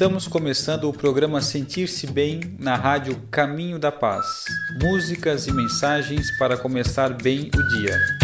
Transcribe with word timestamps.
estamos 0.00 0.26
começando 0.26 0.88
o 0.88 0.94
programa 0.94 1.42
Sentir-se 1.42 2.06
Bem 2.06 2.56
na 2.58 2.74
rádio 2.74 3.20
Caminho 3.30 3.78
da 3.78 3.92
Paz. 3.92 4.46
Músicas 4.82 5.46
e 5.46 5.52
mensagens 5.52 6.34
para 6.38 6.56
começar 6.56 7.10
bem 7.10 7.50
o 7.54 7.68
dia. 7.68 8.19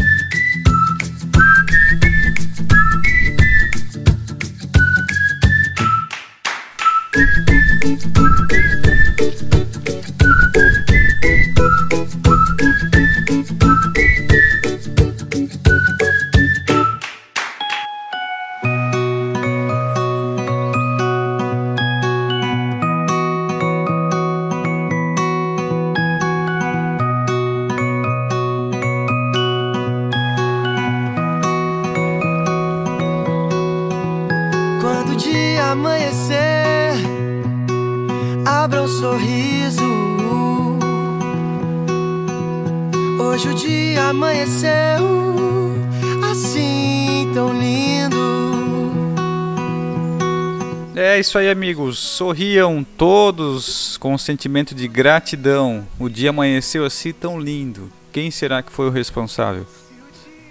Isso 51.27 51.39
aí, 51.39 51.51
amigos. 51.51 51.99
Sorriam 51.99 52.87
todos 52.97 53.97
com 53.97 54.15
um 54.15 54.19
sentimento 54.19 54.77
de 54.77 54.87
gratidão. 54.87 55.85
O 55.99 56.09
dia 56.09 56.31
amanheceu 56.31 56.85
assim 56.85 57.13
tão 57.13 57.41
lindo. 57.41 57.91
Quem 58.13 58.31
será 58.31 58.63
que 58.63 58.71
foi 58.71 58.87
o 58.87 58.93
responsável? 58.93 59.67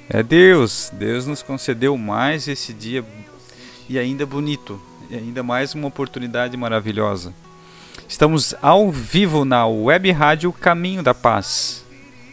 É 0.10 0.22
Deus. 0.22 0.92
Deus 0.94 1.26
nos 1.26 1.42
concedeu 1.42 1.98
mais 1.98 2.50
esse 2.50 2.74
dia 2.74 3.06
e 3.88 3.98
ainda 3.98 4.26
bonito. 4.26 4.78
E 5.10 5.16
ainda 5.16 5.42
mais 5.42 5.74
uma 5.74 5.88
oportunidade 5.88 6.58
maravilhosa. 6.58 7.34
Estamos 8.06 8.54
ao 8.62 8.92
vivo 8.92 9.46
na 9.46 9.66
Web 9.66 10.12
Rádio 10.12 10.52
Caminho 10.52 11.02
da 11.02 11.14
Paz. 11.14 11.86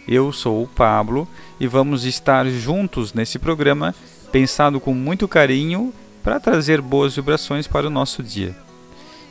Eu 0.08 0.32
sou 0.32 0.64
o 0.64 0.66
Pablo 0.66 1.28
e 1.60 1.68
vamos 1.68 2.04
estar 2.04 2.44
juntos 2.46 3.14
nesse 3.14 3.38
programa, 3.38 3.94
pensado 4.32 4.80
com 4.80 4.92
muito 4.92 5.28
carinho 5.28 5.94
para 6.22 6.40
trazer 6.40 6.80
boas 6.80 7.16
vibrações 7.16 7.66
para 7.66 7.86
o 7.86 7.90
nosso 7.90 8.22
dia. 8.22 8.54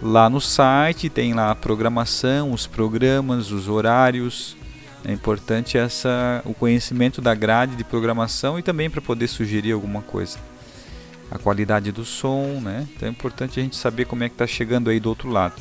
lá 0.01 0.29
no 0.29 0.39
site, 0.39 1.09
tem 1.09 1.33
lá 1.33 1.51
a 1.51 1.55
programação, 1.55 2.51
os 2.51 2.67
programas, 2.67 3.51
os 3.51 3.67
horários. 3.67 4.55
É 5.05 5.11
importante 5.11 5.77
essa 5.77 6.41
o 6.45 6.53
conhecimento 6.53 7.21
da 7.21 7.33
grade 7.33 7.75
de 7.75 7.83
programação 7.83 8.59
e 8.59 8.63
também 8.63 8.89
para 8.89 9.01
poder 9.01 9.27
sugerir 9.27 9.71
alguma 9.71 10.01
coisa. 10.01 10.37
A 11.29 11.37
qualidade 11.37 11.91
do 11.91 12.05
som, 12.05 12.59
né? 12.61 12.87
Então 12.95 13.07
é 13.07 13.11
importante 13.11 13.59
a 13.59 13.63
gente 13.63 13.75
saber 13.75 14.05
como 14.05 14.23
é 14.23 14.29
que 14.29 14.35
está 14.35 14.47
chegando 14.47 14.89
aí 14.89 14.99
do 14.99 15.09
outro 15.09 15.29
lado. 15.29 15.55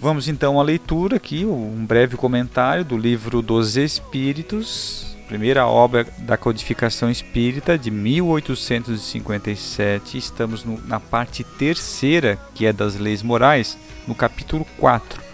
Vamos 0.00 0.28
então 0.28 0.60
à 0.60 0.62
leitura 0.62 1.16
aqui, 1.16 1.46
um 1.46 1.86
breve 1.86 2.16
comentário 2.16 2.84
do 2.84 2.96
livro 2.96 3.40
dos 3.40 3.76
Espíritos, 3.76 5.13
primeira 5.26 5.66
obra 5.66 6.06
da 6.18 6.36
codificação 6.36 7.10
espírita 7.10 7.78
de 7.78 7.90
1857. 7.90 10.18
Estamos 10.18 10.62
no, 10.64 10.78
na 10.86 11.00
parte 11.00 11.42
terceira, 11.42 12.38
que 12.54 12.66
é 12.66 12.72
das 12.72 12.96
leis 12.96 13.22
morais, 13.22 13.78
no 14.06 14.14
capítulo 14.14 14.66
4 14.78 15.24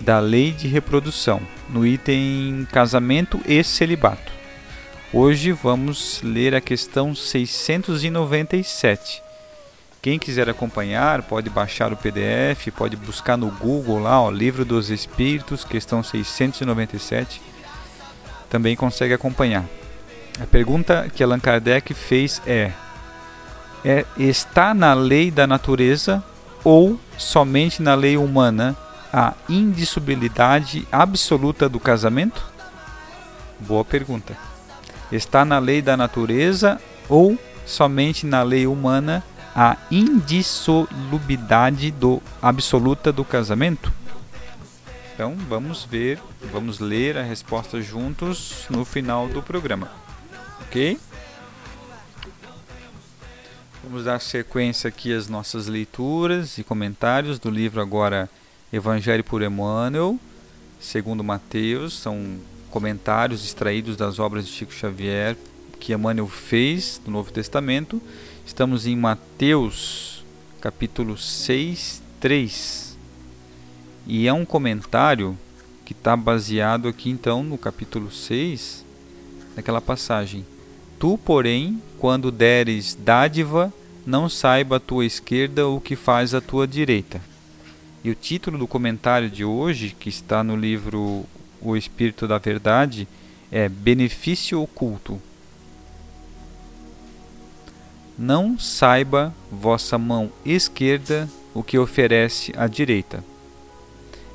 da 0.00 0.18
lei 0.18 0.50
de 0.52 0.66
reprodução, 0.68 1.40
no 1.68 1.86
item 1.86 2.66
casamento 2.70 3.40
e 3.46 3.64
celibato. 3.64 4.32
Hoje 5.12 5.52
vamos 5.52 6.22
ler 6.22 6.54
a 6.54 6.60
questão 6.60 7.14
697. 7.14 9.22
Quem 10.02 10.18
quiser 10.18 10.50
acompanhar, 10.50 11.22
pode 11.22 11.48
baixar 11.48 11.92
o 11.92 11.96
PDF, 11.96 12.72
pode 12.76 12.96
buscar 12.96 13.38
no 13.38 13.50
Google 13.50 14.00
lá, 14.00 14.20
ó, 14.20 14.30
Livro 14.30 14.64
dos 14.64 14.90
Espíritos, 14.90 15.64
questão 15.64 16.02
697. 16.02 17.40
Também 18.54 18.76
consegue 18.76 19.12
acompanhar. 19.12 19.64
A 20.40 20.46
pergunta 20.46 21.10
que 21.12 21.24
Allan 21.24 21.40
Kardec 21.40 21.92
fez 21.92 22.40
é: 22.46 22.70
é 23.84 24.06
está 24.16 24.72
na 24.72 24.94
lei 24.94 25.28
da 25.28 25.44
natureza 25.44 26.22
ou 26.62 26.96
somente 27.18 27.82
na 27.82 27.96
lei 27.96 28.16
humana 28.16 28.76
a 29.12 29.34
indissolubilidade 29.48 30.86
absoluta 30.92 31.68
do 31.68 31.80
casamento? 31.80 32.46
Boa 33.58 33.84
pergunta. 33.84 34.36
Está 35.10 35.44
na 35.44 35.58
lei 35.58 35.82
da 35.82 35.96
natureza 35.96 36.80
ou 37.08 37.36
somente 37.66 38.24
na 38.24 38.44
lei 38.44 38.68
humana 38.68 39.24
a 39.52 39.76
indissolubilidade 39.90 41.90
do 41.90 42.22
absoluta 42.40 43.12
do 43.12 43.24
casamento? 43.24 43.92
Então 45.14 45.36
vamos 45.48 45.84
ver, 45.84 46.20
vamos 46.50 46.80
ler 46.80 47.16
a 47.16 47.22
resposta 47.22 47.80
juntos 47.80 48.66
no 48.68 48.84
final 48.84 49.28
do 49.28 49.40
programa. 49.40 49.88
OK? 50.62 50.98
Vamos 53.84 54.04
dar 54.04 54.20
sequência 54.20 54.88
aqui 54.88 55.12
às 55.12 55.28
nossas 55.28 55.68
leituras 55.68 56.58
e 56.58 56.64
comentários 56.64 57.38
do 57.38 57.48
livro 57.48 57.80
agora 57.80 58.28
Evangelho 58.72 59.22
por 59.22 59.40
Emmanuel, 59.40 60.18
segundo 60.80 61.22
Mateus, 61.22 61.96
são 61.96 62.36
comentários 62.68 63.44
extraídos 63.44 63.96
das 63.96 64.18
obras 64.18 64.44
de 64.44 64.52
Chico 64.52 64.72
Xavier 64.72 65.36
que 65.78 65.92
Emmanuel 65.92 66.26
fez 66.26 67.00
no 67.06 67.12
Novo 67.12 67.30
Testamento. 67.30 68.02
Estamos 68.44 68.84
em 68.84 68.96
Mateus, 68.96 70.24
capítulo 70.60 71.16
6, 71.16 72.02
3. 72.18 72.93
E 74.06 74.26
é 74.26 74.32
um 74.32 74.44
comentário 74.44 75.36
que 75.84 75.92
está 75.92 76.16
baseado 76.16 76.88
aqui 76.88 77.10
então 77.10 77.42
no 77.42 77.56
capítulo 77.58 78.10
6, 78.10 78.84
naquela 79.56 79.80
passagem. 79.80 80.44
Tu, 80.98 81.18
porém, 81.18 81.82
quando 81.98 82.30
deres 82.30 82.94
dádiva, 82.94 83.72
não 84.06 84.28
saiba 84.28 84.76
a 84.76 84.80
tua 84.80 85.04
esquerda 85.04 85.66
o 85.66 85.80
que 85.80 85.96
faz 85.96 86.34
a 86.34 86.40
tua 86.40 86.66
direita. 86.66 87.20
E 88.02 88.10
o 88.10 88.14
título 88.14 88.58
do 88.58 88.66
comentário 88.66 89.30
de 89.30 89.44
hoje, 89.44 89.96
que 89.98 90.08
está 90.08 90.44
no 90.44 90.56
livro 90.56 91.24
O 91.60 91.76
Espírito 91.76 92.28
da 92.28 92.38
Verdade, 92.38 93.08
é 93.50 93.68
Benefício 93.68 94.60
Oculto. 94.60 95.20
não 98.18 98.58
saiba 98.58 99.34
vossa 99.50 99.98
mão 99.98 100.30
esquerda 100.44 101.28
o 101.52 101.62
que 101.62 101.78
oferece 101.78 102.52
a 102.56 102.66
direita. 102.66 103.24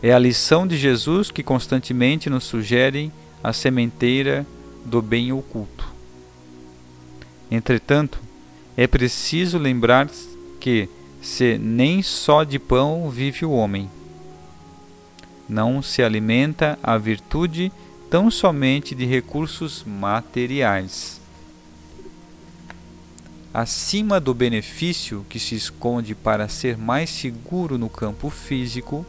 É 0.01 0.13
a 0.13 0.19
lição 0.19 0.65
de 0.65 0.77
Jesus 0.77 1.29
que 1.29 1.43
constantemente 1.43 2.29
nos 2.29 2.45
sugere 2.45 3.11
a 3.43 3.51
sementeira 3.51 4.45
do 4.85 5.01
bem 5.01 5.31
oculto. 5.31 5.87
Entretanto, 7.51 8.19
é 8.77 8.87
preciso 8.87 9.57
lembrar 9.57 10.09
que 10.59 10.87
se 11.21 11.57
nem 11.57 12.01
só 12.01 12.43
de 12.43 12.57
pão 12.57 13.09
vive 13.09 13.45
o 13.45 13.51
homem, 13.51 13.89
não 15.49 15.81
se 15.81 16.03
alimenta 16.03 16.77
a 16.81 16.97
virtude 16.97 17.71
tão 18.09 18.31
somente 18.31 18.95
de 18.95 19.05
recursos 19.05 19.83
materiais. 19.85 21.19
Acima 23.53 24.19
do 24.19 24.33
benefício 24.33 25.25
que 25.27 25.39
se 25.39 25.55
esconde 25.55 26.13
para 26.13 26.47
ser 26.47 26.77
mais 26.77 27.09
seguro 27.09 27.77
no 27.77 27.89
campo 27.89 28.29
físico, 28.29 29.05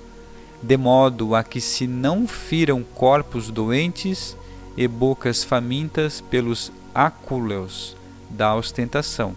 de 0.63 0.77
modo 0.77 1.35
a 1.35 1.43
que 1.43 1.61
se 1.61 1.87
não 1.87 2.27
firam 2.27 2.83
corpos 2.83 3.51
doentes 3.51 4.37
e 4.77 4.87
bocas 4.87 5.43
famintas 5.43 6.21
pelos 6.21 6.71
acúleos 6.95 7.97
da 8.29 8.55
ostentação. 8.55 9.35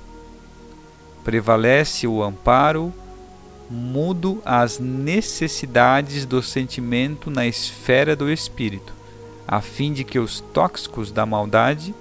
Prevalece 1.24 2.06
o 2.08 2.22
amparo 2.22 2.94
mudo 3.70 4.42
às 4.46 4.78
necessidades 4.78 6.26
do 6.26 6.44
sentimento 6.44 7.32
na 7.32 7.48
esfera 7.48 8.16
do 8.16 8.30
espírito, 8.30 8.94
a 9.48 9.62
fim 9.62 9.94
de 9.94 10.04
que 10.04 10.20
os 10.20 10.42
tóxicos 10.42 11.12
da 11.12 11.26
maldade 11.26 11.96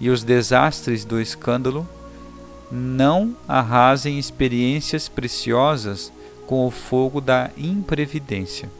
e 0.00 0.08
os 0.10 0.22
desastres 0.22 1.04
do 1.04 1.20
escândalo 1.20 1.86
não 2.70 3.36
arrasem 3.46 4.18
experiências 4.18 5.08
preciosas 5.08 6.12
com 6.48 6.66
o 6.66 6.70
fogo 6.70 7.20
da 7.20 7.50
imprevidência. 7.58 8.70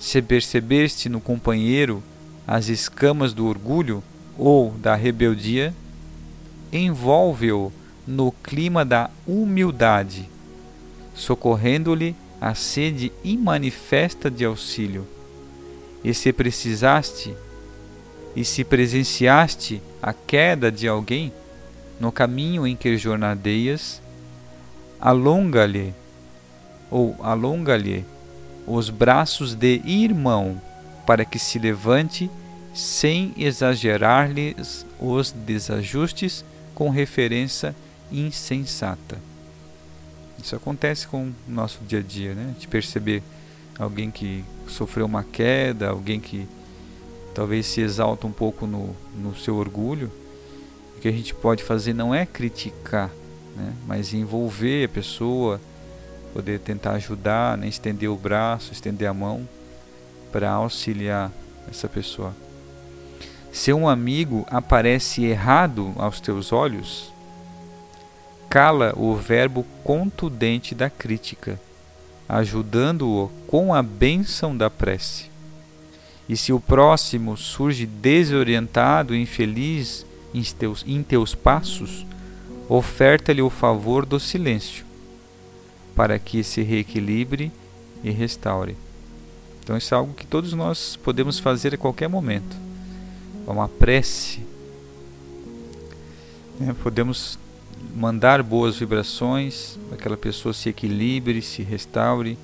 Se 0.00 0.22
percebeste 0.22 1.06
no 1.06 1.20
companheiro 1.20 2.02
as 2.46 2.68
escamas 2.68 3.34
do 3.34 3.46
orgulho 3.46 4.02
ou 4.38 4.70
da 4.70 4.94
rebeldia, 4.94 5.74
envolve-o 6.72 7.70
no 8.06 8.32
clima 8.32 8.86
da 8.86 9.10
humildade, 9.26 10.30
socorrendo-lhe 11.14 12.16
a 12.40 12.54
sede 12.54 13.12
imanifesta 13.22 14.30
de 14.30 14.46
auxílio. 14.46 15.06
E 16.02 16.14
se 16.14 16.32
precisaste 16.32 17.36
e 18.34 18.46
se 18.46 18.64
presenciaste 18.64 19.82
a 20.00 20.14
queda 20.14 20.72
de 20.72 20.88
alguém 20.88 21.30
no 22.00 22.10
caminho 22.10 22.66
em 22.66 22.74
que 22.74 22.96
jornadeias, 22.96 24.00
alonga-lhe 25.00 25.94
ou 26.90 27.16
alonga-lhe 27.20 28.04
os 28.66 28.90
braços 28.90 29.54
de 29.54 29.80
irmão 29.84 30.60
para 31.06 31.24
que 31.24 31.38
se 31.38 31.58
levante 31.58 32.30
sem 32.74 33.32
exagerar-lhes 33.36 34.86
os 35.00 35.32
desajustes 35.32 36.44
com 36.74 36.90
referência 36.90 37.74
insensata. 38.12 39.18
Isso 40.42 40.54
acontece 40.54 41.06
com 41.06 41.24
o 41.24 41.34
nosso 41.48 41.80
dia 41.86 41.98
a 41.98 42.02
dia, 42.02 42.34
né? 42.34 42.54
De 42.58 42.68
perceber 42.68 43.22
alguém 43.78 44.10
que 44.10 44.44
sofreu 44.66 45.06
uma 45.06 45.24
queda, 45.24 45.88
alguém 45.88 46.20
que 46.20 46.46
talvez 47.34 47.66
se 47.66 47.80
exalta 47.80 48.26
um 48.26 48.32
pouco 48.32 48.66
no, 48.66 48.94
no 49.16 49.36
seu 49.36 49.56
orgulho. 49.56 50.10
O 50.96 51.00
que 51.00 51.08
a 51.08 51.12
gente 51.12 51.34
pode 51.34 51.62
fazer 51.62 51.94
não 51.94 52.14
é 52.14 52.26
criticar, 52.26 53.10
né? 53.58 53.72
mas 53.86 54.14
envolver 54.14 54.84
a 54.84 54.88
pessoa, 54.88 55.60
poder 56.32 56.60
tentar 56.60 56.92
ajudar, 56.92 57.58
né? 57.58 57.66
estender 57.68 58.08
o 58.08 58.16
braço, 58.16 58.72
estender 58.72 59.08
a 59.08 59.14
mão 59.14 59.46
para 60.30 60.50
auxiliar 60.50 61.32
essa 61.68 61.88
pessoa. 61.88 62.32
Se 63.52 63.72
um 63.72 63.88
amigo 63.88 64.46
aparece 64.50 65.24
errado 65.24 65.92
aos 65.96 66.20
teus 66.20 66.52
olhos, 66.52 67.12
cala 68.48 68.94
o 68.96 69.14
verbo 69.16 69.66
contundente 69.82 70.74
da 70.74 70.88
crítica, 70.88 71.60
ajudando-o 72.28 73.30
com 73.46 73.74
a 73.74 73.82
bênção 73.82 74.56
da 74.56 74.70
prece. 74.70 75.26
E 76.28 76.36
se 76.36 76.52
o 76.52 76.60
próximo 76.60 77.36
surge 77.36 77.86
desorientado 77.86 79.14
e 79.14 79.22
infeliz 79.22 80.04
em 80.34 80.42
teus, 80.42 80.84
em 80.86 81.02
teus 81.02 81.34
passos, 81.34 82.06
oferta-lhe 82.68 83.40
o 83.40 83.48
favor 83.48 84.04
do 84.04 84.20
silêncio, 84.20 84.84
para 85.94 86.18
que 86.18 86.44
se 86.44 86.62
reequilibre 86.62 87.50
e 88.04 88.10
restaure. 88.10 88.76
Então, 89.62 89.76
isso 89.76 89.94
é 89.94 89.96
algo 89.96 90.14
que 90.14 90.26
todos 90.26 90.52
nós 90.52 90.96
podemos 90.96 91.38
fazer 91.38 91.74
a 91.74 91.78
qualquer 91.78 92.08
momento. 92.08 92.56
É 93.46 93.50
uma 93.50 93.68
prece. 93.68 94.40
Né? 96.58 96.74
Podemos 96.82 97.38
mandar 97.94 98.42
boas 98.42 98.76
vibrações, 98.76 99.78
aquela 99.92 100.16
pessoa 100.16 100.52
se 100.52 100.68
equilibre, 100.68 101.42
se 101.42 101.62
restaure. 101.62 102.38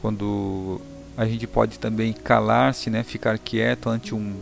Quando 0.00 0.80
a 1.16 1.26
gente 1.26 1.46
pode 1.46 1.78
também 1.78 2.12
calar-se, 2.12 2.90
né, 2.90 3.02
ficar 3.02 3.38
quieto 3.38 3.88
ante 3.88 4.14
um, 4.14 4.34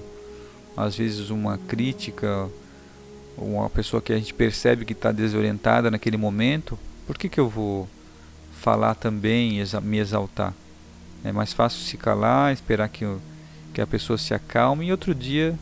às 0.76 0.96
vezes 0.96 1.30
uma 1.30 1.58
crítica, 1.58 2.48
uma 3.40 3.70
pessoa 3.70 4.02
que 4.02 4.12
a 4.12 4.18
gente 4.18 4.34
percebe 4.34 4.84
que 4.84 4.92
está 4.92 5.10
desorientada 5.10 5.90
naquele 5.90 6.16
momento, 6.16 6.78
por 7.06 7.16
que, 7.16 7.28
que 7.28 7.40
eu 7.40 7.48
vou 7.48 7.88
falar 8.60 8.94
também, 8.94 9.62
me 9.82 9.98
exaltar? 9.98 10.54
É 11.24 11.32
mais 11.32 11.52
fácil 11.52 11.80
se 11.80 11.96
calar, 11.96 12.52
esperar 12.52 12.88
que, 12.88 13.04
que 13.72 13.80
a 13.80 13.86
pessoa 13.86 14.18
se 14.18 14.34
acalme 14.34 14.86
e 14.86 14.92
outro 14.92 15.14
dia 15.14 15.58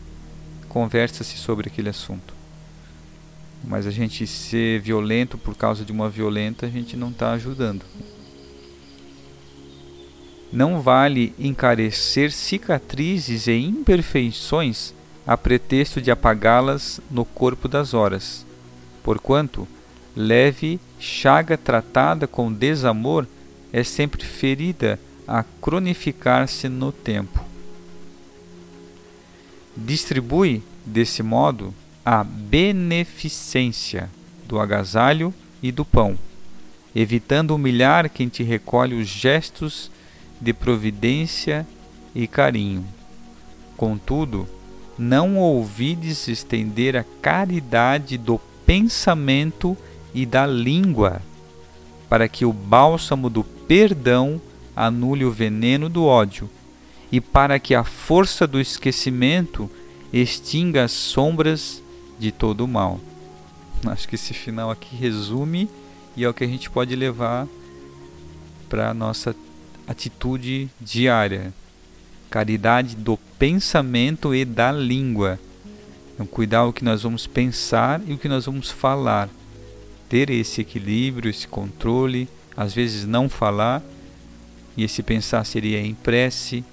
conversa-se 0.68 1.36
sobre 1.36 1.68
aquele 1.68 1.88
assunto. 1.88 2.34
Mas 3.64 3.86
a 3.86 3.90
gente 3.90 4.26
ser 4.26 4.80
violento 4.80 5.38
por 5.38 5.56
causa 5.56 5.84
de 5.84 5.92
uma 5.92 6.08
violenta, 6.08 6.66
a 6.66 6.68
gente 6.68 6.96
não 6.96 7.10
está 7.10 7.32
ajudando. 7.32 7.84
Não 10.52 10.80
vale 10.80 11.34
encarecer 11.38 12.32
cicatrizes 12.32 13.46
e 13.46 13.52
imperfeições 13.52 14.94
a 15.28 15.36
pretexto 15.36 16.00
de 16.00 16.10
apagá-las 16.10 17.02
no 17.10 17.22
corpo 17.22 17.68
das 17.68 17.92
horas, 17.92 18.46
porquanto 19.04 19.68
leve 20.16 20.80
chaga 20.98 21.54
tratada 21.54 22.26
com 22.26 22.50
desamor 22.50 23.26
é 23.70 23.84
sempre 23.84 24.24
ferida 24.24 24.98
a 25.26 25.44
cronificar-se 25.60 26.70
no 26.70 26.90
tempo. 26.90 27.44
Distribui, 29.76 30.62
desse 30.86 31.22
modo, 31.22 31.74
a 32.02 32.24
beneficência 32.24 34.08
do 34.46 34.58
agasalho 34.58 35.34
e 35.62 35.70
do 35.70 35.84
pão, 35.84 36.18
evitando 36.96 37.54
humilhar 37.54 38.08
quem 38.08 38.28
te 38.28 38.42
recolhe 38.42 38.98
os 38.98 39.06
gestos 39.06 39.90
de 40.40 40.54
providência 40.54 41.66
e 42.14 42.26
carinho. 42.26 42.82
Contudo, 43.76 44.48
não 44.98 45.36
ouvides 45.36 46.26
estender 46.28 46.96
a 46.96 47.04
caridade 47.22 48.18
do 48.18 48.40
pensamento 48.66 49.76
e 50.12 50.26
da 50.26 50.46
língua, 50.46 51.22
para 52.08 52.28
que 52.28 52.44
o 52.44 52.52
bálsamo 52.52 53.30
do 53.30 53.44
perdão 53.44 54.40
anule 54.74 55.24
o 55.24 55.30
veneno 55.30 55.88
do 55.88 56.04
ódio, 56.04 56.48
e 57.10 57.20
para 57.20 57.58
que 57.58 57.74
a 57.74 57.84
força 57.84 58.46
do 58.46 58.60
esquecimento 58.60 59.70
extinga 60.12 60.84
as 60.84 60.92
sombras 60.92 61.82
de 62.18 62.32
todo 62.32 62.64
o 62.64 62.68
mal. 62.68 63.00
Acho 63.86 64.08
que 64.08 64.16
esse 64.16 64.34
final 64.34 64.70
aqui 64.70 64.96
resume 64.96 65.68
e 66.16 66.24
é 66.24 66.28
o 66.28 66.34
que 66.34 66.44
a 66.44 66.48
gente 66.48 66.68
pode 66.68 66.96
levar 66.96 67.46
para 68.68 68.90
a 68.90 68.94
nossa 68.94 69.34
atitude 69.86 70.68
diária. 70.80 71.52
Caridade 72.30 72.96
do 72.96 73.16
pensamento 73.38 74.34
e 74.34 74.44
da 74.44 74.70
língua. 74.70 75.38
Então, 76.14 76.26
cuidar 76.26 76.64
o 76.64 76.72
que 76.72 76.84
nós 76.84 77.02
vamos 77.02 77.26
pensar 77.26 78.00
e 78.06 78.12
o 78.12 78.18
que 78.18 78.28
nós 78.28 78.46
vamos 78.46 78.70
falar. 78.70 79.28
Ter 80.08 80.30
esse 80.30 80.60
equilíbrio, 80.60 81.30
esse 81.30 81.46
controle. 81.46 82.28
Às 82.56 82.74
vezes 82.74 83.04
não 83.04 83.28
falar. 83.28 83.82
E 84.76 84.84
esse 84.84 85.02
pensar 85.02 85.44
seria 85.44 85.80
em 85.80 85.94
prece. 85.94 86.64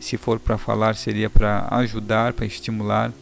Se 0.00 0.16
for 0.16 0.38
para 0.38 0.58
falar, 0.58 0.96
seria 0.96 1.30
para 1.30 1.66
ajudar, 1.70 2.32
para 2.32 2.46
estimular 2.46 3.12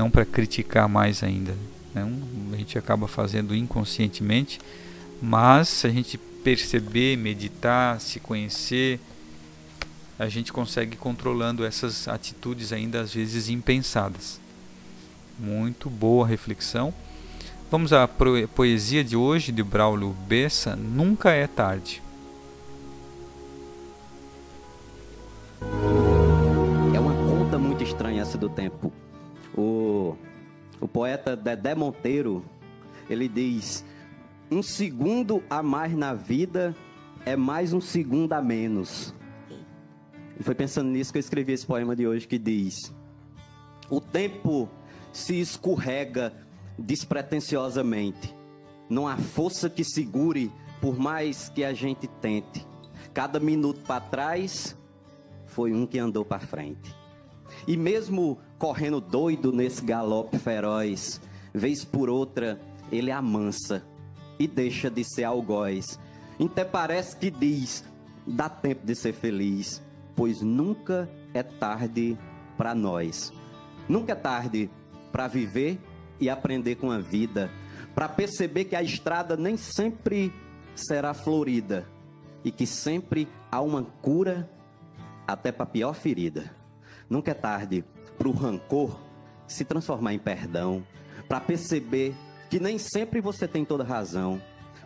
não 0.00 0.10
para 0.10 0.24
criticar 0.24 0.88
mais 0.88 1.22
ainda. 1.22 1.54
Né? 1.94 2.10
A 2.52 2.56
gente 2.56 2.78
acaba 2.78 3.06
fazendo 3.06 3.54
inconscientemente, 3.54 4.58
mas 5.20 5.68
se 5.68 5.86
a 5.86 5.90
gente 5.90 6.16
perceber, 6.42 7.18
meditar, 7.18 8.00
se 8.00 8.18
conhecer, 8.18 8.98
a 10.20 10.28
gente 10.28 10.52
consegue 10.52 10.98
controlando 10.98 11.64
essas 11.64 12.06
atitudes 12.06 12.74
ainda 12.74 13.00
às 13.00 13.14
vezes 13.14 13.48
impensadas. 13.48 14.38
Muito 15.38 15.88
boa 15.88 16.26
reflexão. 16.26 16.92
Vamos 17.70 17.90
à 17.90 18.06
poesia 18.06 19.02
de 19.02 19.16
hoje 19.16 19.50
de 19.50 19.62
Braulio 19.62 20.10
Bessa, 20.28 20.76
Nunca 20.76 21.30
é 21.30 21.46
tarde. 21.46 22.02
É 26.94 27.00
uma 27.00 27.14
conta 27.14 27.58
muito 27.58 27.82
estranha 27.82 28.20
essa 28.20 28.36
do 28.36 28.50
tempo. 28.50 28.92
O, 29.56 30.18
o 30.78 30.86
poeta 30.86 31.34
Dedé 31.34 31.74
Monteiro, 31.74 32.44
ele 33.08 33.26
diz: 33.26 33.86
um 34.50 34.62
segundo 34.62 35.42
a 35.48 35.62
mais 35.62 35.96
na 35.96 36.12
vida 36.12 36.76
é 37.24 37.34
mais 37.36 37.72
um 37.72 37.80
segundo 37.80 38.34
a 38.34 38.42
menos. 38.42 39.14
E 40.40 40.42
foi 40.42 40.54
pensando 40.54 40.88
nisso 40.88 41.12
que 41.12 41.18
eu 41.18 41.20
escrevi 41.20 41.52
esse 41.52 41.66
poema 41.66 41.94
de 41.94 42.06
hoje 42.06 42.26
que 42.26 42.38
diz: 42.38 42.90
O 43.90 44.00
tempo 44.00 44.70
se 45.12 45.38
escorrega 45.38 46.32
despretensiosamente. 46.78 48.34
Não 48.88 49.06
há 49.06 49.18
força 49.18 49.68
que 49.68 49.84
segure 49.84 50.50
por 50.80 50.98
mais 50.98 51.50
que 51.50 51.62
a 51.62 51.74
gente 51.74 52.06
tente. 52.22 52.66
Cada 53.12 53.38
minuto 53.38 53.82
para 53.82 54.00
trás 54.00 54.74
foi 55.44 55.74
um 55.74 55.86
que 55.86 55.98
andou 55.98 56.24
para 56.24 56.40
frente. 56.40 56.96
E 57.68 57.76
mesmo 57.76 58.38
correndo 58.58 58.98
doido 58.98 59.52
nesse 59.52 59.84
galope 59.84 60.38
feroz, 60.38 61.20
vez 61.52 61.84
por 61.84 62.08
outra 62.08 62.58
ele 62.90 63.10
amansa 63.10 63.84
e 64.38 64.48
deixa 64.48 64.90
de 64.90 65.04
ser 65.04 65.24
algoz. 65.24 66.00
Até 66.42 66.64
parece 66.64 67.14
que 67.14 67.30
diz: 67.30 67.84
dá 68.26 68.48
tempo 68.48 68.86
de 68.86 68.94
ser 68.94 69.12
feliz, 69.12 69.82
pois 70.20 70.42
nunca 70.42 71.08
é 71.32 71.42
tarde 71.42 72.14
para 72.58 72.74
nós. 72.74 73.32
Nunca 73.88 74.12
é 74.12 74.14
tarde 74.14 74.70
para 75.10 75.26
viver 75.26 75.80
e 76.20 76.28
aprender 76.28 76.74
com 76.74 76.90
a 76.90 76.98
vida, 76.98 77.50
para 77.94 78.06
perceber 78.06 78.66
que 78.66 78.76
a 78.76 78.82
estrada 78.82 79.34
nem 79.34 79.56
sempre 79.56 80.30
será 80.74 81.14
florida 81.14 81.88
e 82.44 82.50
que 82.50 82.66
sempre 82.66 83.26
há 83.50 83.62
uma 83.62 83.82
cura 83.82 84.46
até 85.26 85.50
para 85.50 85.62
a 85.62 85.66
pior 85.66 85.94
ferida. 85.94 86.54
Nunca 87.08 87.30
é 87.30 87.34
tarde 87.34 87.82
para 88.18 88.28
o 88.28 88.32
rancor 88.32 89.00
se 89.48 89.64
transformar 89.64 90.12
em 90.12 90.18
perdão, 90.18 90.84
para 91.30 91.40
perceber 91.40 92.14
que 92.50 92.60
nem 92.60 92.76
sempre 92.76 93.22
você 93.22 93.48
tem 93.48 93.64
toda 93.64 93.84
razão, 93.84 94.38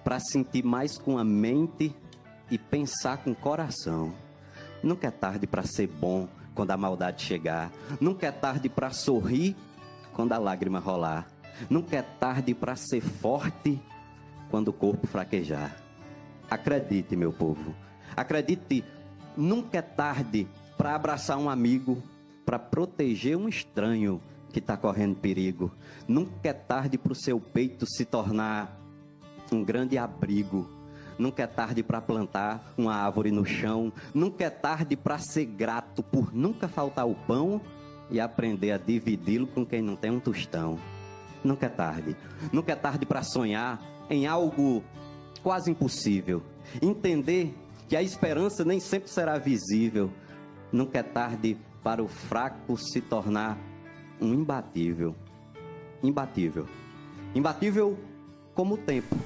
para 0.05 0.21
sentir 0.21 0.65
mais 0.65 0.97
com 0.97 1.19
a 1.19 1.25
mente 1.25 1.93
e 2.49 2.57
pensar 2.57 3.17
com 3.17 3.33
o 3.33 3.35
coração. 3.35 4.23
Nunca 4.85 5.09
é 5.09 5.11
tarde 5.11 5.47
para 5.47 5.63
ser 5.63 5.87
bom 5.87 6.29
quando 6.55 6.71
a 6.71 6.77
maldade 6.77 7.23
chegar. 7.23 7.73
Nunca 7.99 8.27
é 8.27 8.31
tarde 8.31 8.69
para 8.69 8.91
sorrir 8.91 9.57
quando 10.13 10.33
a 10.33 10.39
lágrima 10.39 10.79
rolar. 10.79 11.27
Nunca 11.71 11.97
é 11.97 12.03
tarde 12.03 12.55
para 12.55 12.77
ser 12.77 13.01
forte 13.01 13.81
quando 14.51 14.69
o 14.69 14.73
corpo 14.73 15.07
fraquejar. 15.07 15.75
Acredite, 16.51 17.17
meu 17.17 17.33
povo. 17.33 17.75
Acredite, 18.15 18.85
nunca 19.35 19.79
é 19.79 19.83
tarde 19.83 20.47
para 20.77 20.95
abraçar 20.95 21.39
um 21.39 21.49
amigo, 21.49 22.03
para 22.45 22.59
proteger 22.59 23.39
um 23.39 23.49
estranho 23.49 24.21
que 24.53 24.59
está 24.59 24.77
correndo 24.77 25.17
perigo. 25.17 25.73
Nunca 26.07 26.51
é 26.51 26.53
tarde 26.53 26.99
para 26.99 27.13
o 27.13 27.17
seu 27.17 27.41
peito 27.41 27.87
se 27.87 28.05
tornar 28.05 28.79
um 29.51 29.65
grande 29.65 29.97
abrigo. 29.97 30.69
Nunca 31.19 31.43
é 31.43 31.47
tarde 31.47 31.83
para 31.83 32.01
plantar 32.01 32.73
uma 32.77 32.95
árvore 32.95 33.31
no 33.31 33.45
chão. 33.45 33.93
Nunca 34.13 34.45
é 34.45 34.51
tarde 34.51 34.97
para 34.97 35.19
ser 35.19 35.45
grato 35.45 36.03
por 36.03 36.35
nunca 36.35 36.69
faltar 36.69 37.07
o 37.07 37.15
pão 37.15 37.61
e 38.11 38.21
aprender 38.21 38.73
a 38.73 38.79
dividi-lo 38.79 39.47
com 39.47 39.65
quem 39.65 39.81
não 39.81 39.97
tem 39.97 40.11
um 40.11 40.21
tostão. 40.21 40.79
Nunca 41.43 41.67
é 41.67 41.69
tarde. 41.69 42.17
Nunca 42.53 42.73
é 42.73 42.77
tarde 42.77 43.07
para 43.07 43.23
sonhar 43.23 43.81
em 44.11 44.27
algo 44.27 44.83
quase 45.43 45.71
impossível. 45.71 46.43
Entender 46.83 47.55
que 47.89 47.97
a 47.97 48.03
esperança 48.03 48.65
nem 48.65 48.81
sempre 48.81 49.11
será 49.11 49.39
visível. 49.39 50.11
Nunca 50.73 50.99
é 50.99 51.03
tarde 51.03 51.57
para 51.83 52.03
o 52.03 52.09
fraco 52.09 52.77
se 52.77 53.01
tornar 53.01 53.59
um 54.21 54.33
imbatível. 54.33 55.15
Imbatível. 56.03 56.67
Imbatível 57.35 57.99
como 58.55 58.75
o 58.75 58.79
tempo, 58.79 59.17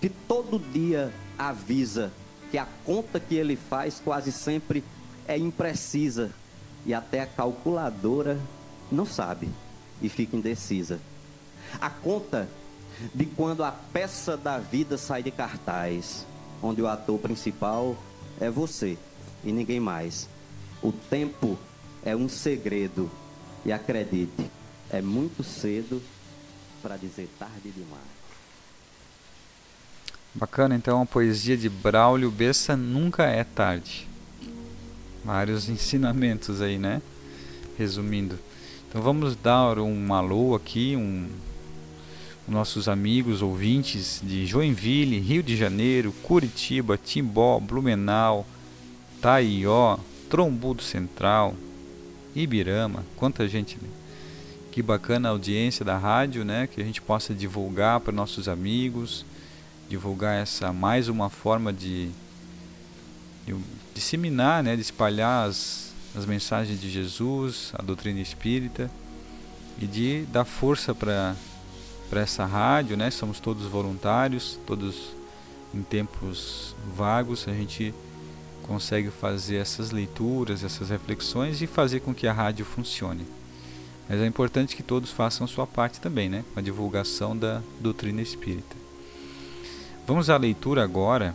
que 0.00 0.08
todo 0.08 0.58
dia 0.58 1.12
avisa 1.38 2.12
que 2.50 2.58
a 2.58 2.66
conta 2.84 3.20
que 3.20 3.34
ele 3.34 3.56
faz 3.56 4.00
quase 4.02 4.32
sempre 4.32 4.82
é 5.28 5.38
imprecisa 5.38 6.32
e 6.84 6.92
até 6.92 7.20
a 7.20 7.26
calculadora 7.26 8.40
não 8.90 9.06
sabe 9.06 9.48
e 10.02 10.08
fica 10.08 10.36
indecisa. 10.36 10.98
A 11.80 11.90
conta 11.90 12.48
de 13.14 13.24
quando 13.24 13.62
a 13.62 13.70
peça 13.70 14.36
da 14.36 14.58
vida 14.58 14.98
sai 14.98 15.22
de 15.22 15.30
cartaz, 15.30 16.26
onde 16.62 16.82
o 16.82 16.88
ator 16.88 17.18
principal 17.18 17.96
é 18.40 18.50
você 18.50 18.98
e 19.44 19.52
ninguém 19.52 19.78
mais. 19.78 20.28
O 20.82 20.90
tempo 20.90 21.58
é 22.02 22.16
um 22.16 22.28
segredo 22.28 23.10
e 23.64 23.72
acredite, 23.72 24.50
é 24.90 25.00
muito 25.00 25.44
cedo 25.44 26.02
para 26.82 26.96
dizer 26.96 27.28
tarde 27.38 27.70
demais. 27.70 28.19
Bacana, 30.32 30.76
então 30.76 31.02
a 31.02 31.06
poesia 31.06 31.56
de 31.56 31.68
Braulio 31.68 32.30
Bessa 32.30 32.76
Nunca 32.76 33.24
é 33.24 33.42
tarde. 33.42 34.06
Vários 35.24 35.66
ensinamentos 35.70 36.62
aí, 36.62 36.78
né? 36.78 37.02
Resumindo. 37.76 38.38
Então 38.88 39.02
vamos 39.02 39.34
dar 39.34 39.78
um 39.78 40.14
alô 40.14 40.54
aqui, 40.54 40.94
um 40.96 41.28
nossos 42.50 42.88
amigos 42.88 43.42
ouvintes 43.42 44.20
de 44.24 44.44
Joinville, 44.44 45.20
Rio 45.20 45.42
de 45.42 45.56
Janeiro, 45.56 46.12
Curitiba, 46.22 46.98
Timbó, 46.98 47.60
Blumenau, 47.60 48.44
Taió, 49.20 49.98
Trombudo 50.28 50.82
Central, 50.82 51.54
Ibirama, 52.34 53.04
quanta 53.16 53.46
gente, 53.46 53.76
né? 53.80 53.88
Que 54.72 54.82
bacana 54.82 55.28
a 55.28 55.32
audiência 55.32 55.84
da 55.84 55.96
rádio, 55.96 56.44
né? 56.44 56.66
Que 56.66 56.80
a 56.80 56.84
gente 56.84 57.00
possa 57.00 57.32
divulgar 57.32 58.00
para 58.00 58.12
nossos 58.12 58.48
amigos, 58.48 59.24
divulgar 59.90 60.40
essa 60.40 60.72
mais 60.72 61.08
uma 61.08 61.28
forma 61.28 61.72
de, 61.72 62.08
de 63.44 63.54
disseminar, 63.92 64.62
né? 64.62 64.76
De 64.76 64.82
espalhar 64.82 65.48
as, 65.48 65.92
as 66.16 66.24
mensagens 66.24 66.80
de 66.80 66.88
Jesus, 66.88 67.72
a 67.74 67.82
doutrina 67.82 68.20
espírita 68.20 68.88
e 69.80 69.86
de 69.86 70.24
dar 70.32 70.44
força 70.44 70.94
para 70.94 71.34
para 72.08 72.22
essa 72.22 72.44
rádio, 72.44 72.96
né? 72.96 73.08
Somos 73.08 73.38
todos 73.38 73.66
voluntários, 73.66 74.58
todos 74.66 75.12
em 75.72 75.80
tempos 75.80 76.74
vagos, 76.96 77.46
a 77.46 77.52
gente 77.52 77.94
consegue 78.64 79.10
fazer 79.10 79.56
essas 79.56 79.92
leituras, 79.92 80.64
essas 80.64 80.90
reflexões 80.90 81.62
e 81.62 81.68
fazer 81.68 82.00
com 82.00 82.12
que 82.12 82.26
a 82.26 82.32
rádio 82.32 82.64
funcione. 82.64 83.24
Mas 84.08 84.20
é 84.20 84.26
importante 84.26 84.74
que 84.74 84.82
todos 84.82 85.12
façam 85.12 85.46
sua 85.46 85.68
parte 85.68 86.00
também, 86.00 86.28
né? 86.28 86.44
Com 86.52 86.58
a 86.58 86.62
divulgação 86.62 87.36
da 87.36 87.62
doutrina 87.80 88.20
espírita. 88.20 88.89
Vamos 90.10 90.28
à 90.28 90.36
leitura 90.36 90.82
agora 90.82 91.32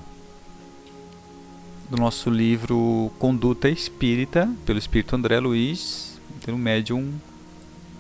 do 1.90 1.96
nosso 1.96 2.30
livro 2.30 3.10
Conduta 3.18 3.70
Espírita, 3.70 4.54
pelo 4.66 4.78
Espírito 4.78 5.16
André 5.16 5.40
Luiz, 5.40 6.20
pelo 6.44 6.58
médium 6.58 7.14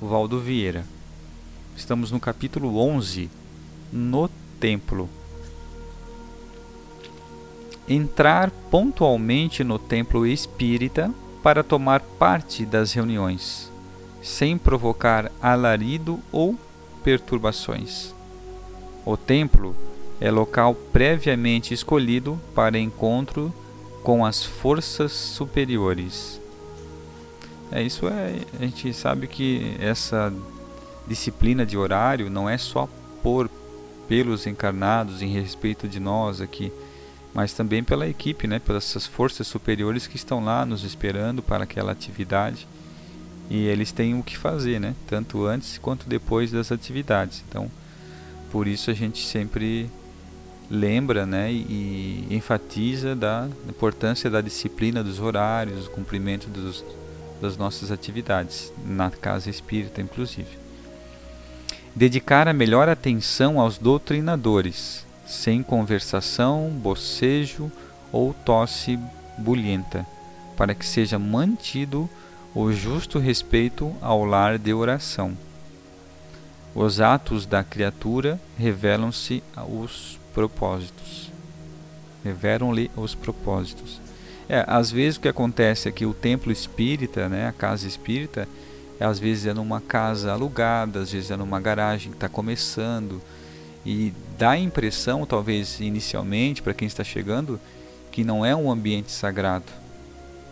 Valdo 0.01 0.38
Vieira. 0.38 0.86
Estamos 1.77 2.12
no 2.12 2.20
capítulo 2.20 2.77
11, 2.77 3.29
no 3.89 4.29
templo. 4.60 5.10
Entrar 7.88 8.51
pontualmente 8.70 9.63
no 9.63 9.79
templo 9.79 10.27
espírita 10.27 11.10
para 11.41 11.63
tomar 11.63 12.01
parte 12.01 12.65
das 12.65 12.91
reuniões, 12.91 13.72
sem 14.22 14.58
provocar 14.58 15.32
alarido 15.41 16.20
ou 16.34 16.53
perturbações. 17.01 18.13
O 19.05 19.15
templo 19.15 19.74
é 20.19 20.31
local 20.31 20.74
previamente 20.74 21.74
escolhido 21.74 22.39
para 22.53 22.79
encontro 22.79 23.53
com 24.03 24.25
as 24.25 24.43
forças 24.43 25.12
superiores. 25.12 26.39
É 27.72 27.81
isso 27.81 28.07
é, 28.07 28.36
a 28.60 28.63
gente 28.63 28.93
sabe 28.93 29.27
que 29.27 29.75
essa 29.79 30.31
disciplina 31.07 31.65
de 31.65 31.77
horário 31.77 32.29
não 32.29 32.50
é 32.50 32.57
só 32.57 32.88
por 33.22 33.50
pelos 34.07 34.45
encarnados 34.45 35.22
em 35.22 35.27
respeito 35.27 35.88
de 35.88 36.00
nós 36.00 36.39
aqui, 36.39 36.72
mas 37.34 37.53
também 37.53 37.84
pela 37.84 38.07
equipe, 38.07 38.48
né, 38.48 38.60
pelas 38.60 39.07
forças 39.07 39.48
superiores 39.48 40.05
que 40.07 40.15
estão 40.15 40.43
lá 40.43 40.65
nos 40.65 40.84
esperando 40.84 41.41
para 41.41 41.63
aquela 41.63 41.91
atividade. 41.91 42.67
E 43.50 43.65
eles 43.65 43.91
têm 43.91 44.17
o 44.17 44.24
que 44.24 44.38
fazer, 44.38 44.79
né, 44.79 44.95
tanto 45.07 45.45
antes 45.45 45.77
quanto 45.77 46.07
depois 46.07 46.51
das 46.51 46.72
atividades. 46.72 47.43
Então, 47.50 47.69
por 48.51 48.67
isso 48.67 48.89
a 48.89 48.93
gente 48.93 49.25
sempre 49.25 49.89
lembra, 50.69 51.25
né, 51.25 51.51
e, 51.51 52.27
enfatiza 52.29 53.15
da 53.15 53.48
importância 53.67 54.29
da 54.29 54.41
disciplina 54.41 55.03
dos 55.03 55.19
horários, 55.19 55.88
o 55.88 55.91
cumprimento 55.91 56.48
dos, 56.50 56.84
das 57.41 57.57
nossas 57.57 57.91
atividades 57.91 58.72
na 58.86 59.10
casa 59.10 59.50
espírita, 59.50 60.01
inclusive. 60.01 60.57
Dedicar 61.95 62.48
a 62.48 62.53
melhor 62.53 62.89
atenção 62.89 63.60
aos 63.60 63.77
doutrinadores, 63.77 65.05
sem 65.25 65.63
conversação, 65.63 66.69
bocejo 66.69 67.72
ou 68.12 68.34
tosse 68.34 69.00
bulhenta, 69.38 70.05
para 70.57 70.75
que 70.75 70.86
seja 70.86 71.17
mantido 71.17 72.10
o 72.53 72.72
justo 72.72 73.19
respeito 73.19 73.93
ao 74.01 74.24
lar 74.24 74.57
de 74.57 74.74
oração. 74.74 75.38
Os 76.74 77.00
atos 77.00 77.45
da 77.45 77.63
criatura 77.63 78.39
revelam-se 78.57 79.41
os 79.67 80.19
propósitos. 80.36 81.32
Revelam-lhe 82.24 82.92
os 82.96 83.15
propósitos. 83.15 84.01
É, 84.50 84.65
às 84.68 84.92
vezes 84.92 85.18
o 85.18 85.22
que 85.22 85.30
acontece 85.30 85.88
é 85.88 85.92
que 85.92 86.06
o 86.06 86.13
templo 86.13 86.51
espírita, 86.51 87.30
né, 87.30 87.48
a 87.48 87.54
casa 87.54 87.88
espírita, 87.88 88.48
às 89.00 89.18
vezes 89.18 89.48
é 89.48 89.54
numa 89.54 89.80
casa 89.80 90.34
alugada, 90.34 91.00
às 91.00 91.12
vezes 91.12 91.32
é 91.32 91.38
numa 91.38 91.60
garagem 91.60 92.12
que 92.12 92.18
está 92.18 92.27
começando 92.27 93.22
e 93.86 94.13
dá 94.38 94.51
a 94.51 94.60
impressão, 94.60 95.25
talvez 95.25 95.80
inicialmente, 95.80 96.62
para 96.62 96.74
quem 96.74 96.88
está 96.88 97.04
chegando, 97.04 97.60
que 98.12 98.24
não 98.24 98.46
é 98.46 98.56
um 98.56 98.70
ambiente 98.70 99.12
sagrado. 99.12 99.72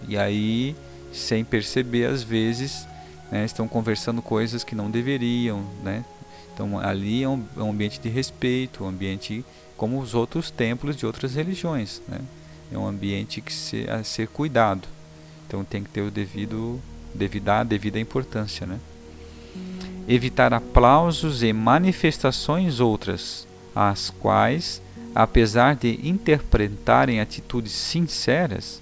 E 0.07 0.17
aí, 0.17 0.75
sem 1.11 1.43
perceber, 1.43 2.05
às 2.05 2.23
vezes, 2.23 2.87
né, 3.31 3.43
estão 3.45 3.67
conversando 3.67 4.21
coisas 4.21 4.63
que 4.63 4.75
não 4.75 4.89
deveriam, 4.89 5.63
né? 5.83 6.05
Então 6.53 6.79
ali 6.79 7.23
é 7.23 7.29
um, 7.29 7.43
é 7.57 7.61
um 7.61 7.71
ambiente 7.71 7.99
de 7.99 8.09
respeito, 8.09 8.83
um 8.83 8.87
ambiente 8.87 9.43
como 9.77 9.99
os 9.99 10.13
outros 10.13 10.51
templos 10.51 10.95
de 10.95 11.05
outras 11.05 11.35
religiões, 11.35 12.01
né? 12.07 12.19
É 12.71 12.77
um 12.77 12.87
ambiente 12.87 13.41
que 13.41 13.53
se, 13.53 13.89
a 13.89 14.03
ser 14.03 14.27
cuidado. 14.27 14.87
Então 15.47 15.63
tem 15.63 15.83
que 15.83 15.89
ter 15.89 16.01
o 16.01 16.11
devido 16.11 16.79
devido 17.13 17.49
a 17.49 17.63
devida 17.63 17.99
importância, 17.99 18.65
né? 18.65 18.79
Evitar 20.07 20.53
aplausos 20.53 21.43
e 21.43 21.53
manifestações 21.53 22.79
outras, 22.79 23.47
as 23.75 24.09
quais, 24.09 24.81
apesar 25.13 25.75
de 25.75 25.99
interpretarem 26.03 27.19
atitudes 27.19 27.71
sinceras, 27.71 28.81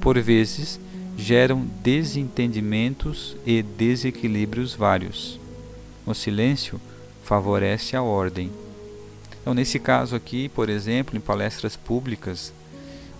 por 0.00 0.18
vezes 0.20 0.80
geram 1.16 1.66
desentendimentos 1.82 3.36
e 3.44 3.62
desequilíbrios 3.62 4.74
vários. 4.74 5.38
O 6.06 6.14
silêncio 6.14 6.80
favorece 7.22 7.96
a 7.96 8.02
ordem. 8.02 8.50
Então, 9.44 9.52
nesse 9.52 9.78
caso 9.78 10.16
aqui, 10.16 10.48
por 10.48 10.70
exemplo, 10.70 11.18
em 11.18 11.20
palestras 11.20 11.76
públicas, 11.76 12.50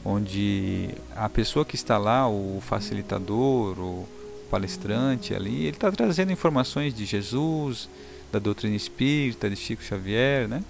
onde 0.02 0.88
a 1.14 1.28
pessoa 1.28 1.66
que 1.66 1.74
está 1.74 1.98
lá, 1.98 2.26
o 2.26 2.62
facilitador, 2.62 3.78
o 3.78 4.08
palestrante 4.50 5.34
ali, 5.34 5.66
ele 5.66 5.76
está 5.76 5.92
trazendo 5.92 6.32
informações 6.32 6.94
de 6.94 7.04
Jesus, 7.04 7.90
da 8.32 8.38
doutrina 8.38 8.74
espírita, 8.74 9.50
de 9.50 9.56
Chico 9.56 9.82
Xavier, 9.82 10.48
né? 10.48 10.64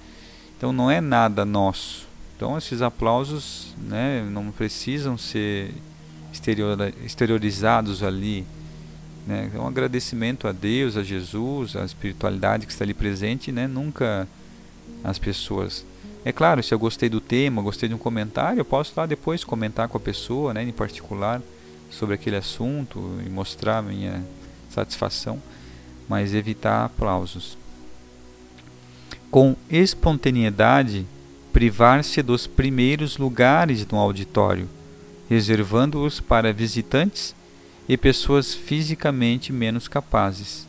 Então 0.58 0.72
não 0.72 0.90
é 0.90 1.00
nada 1.00 1.44
nosso. 1.44 2.08
Então 2.34 2.58
esses 2.58 2.82
aplausos, 2.82 3.76
né, 3.78 4.28
não 4.28 4.50
precisam 4.50 5.16
ser 5.16 5.72
exteriorizados 7.04 8.02
ali. 8.02 8.44
Né? 9.24 9.52
É 9.54 9.58
um 9.60 9.68
agradecimento 9.68 10.48
a 10.48 10.52
Deus, 10.52 10.96
a 10.96 11.04
Jesus, 11.04 11.76
a 11.76 11.84
espiritualidade 11.84 12.66
que 12.66 12.72
está 12.72 12.84
ali 12.84 12.92
presente, 12.92 13.52
né? 13.52 13.68
Nunca 13.68 14.26
as 15.04 15.18
pessoas. 15.18 15.84
É 16.24 16.32
claro, 16.32 16.62
se 16.62 16.72
eu 16.72 16.78
gostei 16.78 17.10
do 17.10 17.20
tema, 17.20 17.60
gostei 17.60 17.86
de 17.86 17.94
um 17.94 17.98
comentário, 17.98 18.58
eu 18.58 18.64
posso 18.64 18.94
lá 18.96 19.04
depois 19.04 19.44
comentar 19.44 19.86
com 19.88 19.98
a 19.98 20.00
pessoa, 20.00 20.54
né, 20.54 20.62
em 20.62 20.72
particular 20.72 21.42
sobre 21.90 22.14
aquele 22.14 22.36
assunto 22.36 23.20
e 23.24 23.28
mostrar 23.28 23.82
minha 23.82 24.24
satisfação, 24.70 25.40
mas 26.08 26.34
evitar 26.34 26.86
aplausos. 26.86 27.58
Com 29.30 29.54
espontaneidade, 29.68 31.06
privar-se 31.52 32.22
dos 32.22 32.46
primeiros 32.46 33.18
lugares 33.18 33.86
no 33.86 33.98
auditório, 33.98 34.68
reservando-os 35.28 36.20
para 36.20 36.52
visitantes 36.52 37.34
e 37.88 37.96
pessoas 37.96 38.54
fisicamente 38.54 39.52
menos 39.52 39.86
capazes. 39.88 40.66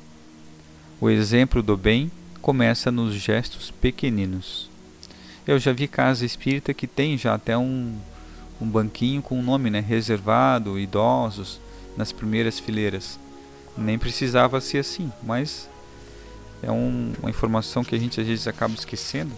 O 1.00 1.10
exemplo 1.10 1.62
do 1.63 1.78
bem 1.78 2.12
começa 2.45 2.91
nos 2.91 3.15
gestos 3.15 3.71
pequeninos. 3.71 4.69
Eu 5.47 5.58
já 5.58 5.73
vi 5.73 5.88
casa 5.88 6.23
espírita 6.23 6.75
que 6.75 6.86
tem 6.86 7.17
já 7.17 7.34
até 7.34 7.58
um 7.58 7.97
um 8.62 8.67
banquinho 8.67 9.19
com 9.19 9.34
o 9.34 9.39
um 9.39 9.41
nome, 9.41 9.71
né, 9.71 9.79
reservado, 9.79 10.77
idosos, 10.77 11.60
nas 11.97 12.12
primeiras 12.12 12.60
fileiras. 12.60 13.19
Nem 13.75 13.97
precisava 13.97 14.62
ser 14.62 14.77
assim, 14.77 15.12
mas 15.23 15.67
é 16.62 16.71
um, 16.71 17.13
uma 17.19 17.31
informação 17.31 17.84
que 17.84 17.95
a 17.95 17.97
gente 17.97 18.21
às 18.21 18.27
vezes 18.27 18.47
acaba 18.47 18.75
esquecendo. 18.75 19.31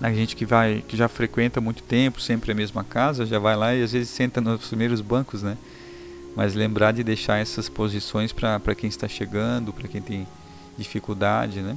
A 0.00 0.10
gente 0.14 0.34
que 0.34 0.46
vai, 0.46 0.82
que 0.88 0.96
já 0.96 1.08
frequenta 1.08 1.60
muito 1.60 1.82
tempo, 1.82 2.22
sempre 2.22 2.52
a 2.52 2.54
mesma 2.54 2.82
casa, 2.82 3.26
já 3.26 3.38
vai 3.38 3.54
lá 3.54 3.74
e 3.74 3.82
às 3.82 3.92
vezes 3.92 4.08
senta 4.08 4.40
nos 4.40 4.66
primeiros 4.66 5.02
bancos, 5.02 5.42
né? 5.42 5.58
Mas 6.34 6.54
lembrar 6.54 6.92
de 6.92 7.04
deixar 7.04 7.36
essas 7.36 7.68
posições 7.68 8.32
para 8.32 8.74
quem 8.74 8.88
está 8.88 9.06
chegando, 9.06 9.74
para 9.74 9.86
quem 9.86 10.00
tem 10.00 10.26
dificuldade, 10.76 11.60
né? 11.60 11.76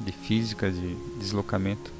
De 0.00 0.12
física, 0.12 0.70
de 0.70 0.94
deslocamento 1.18 1.92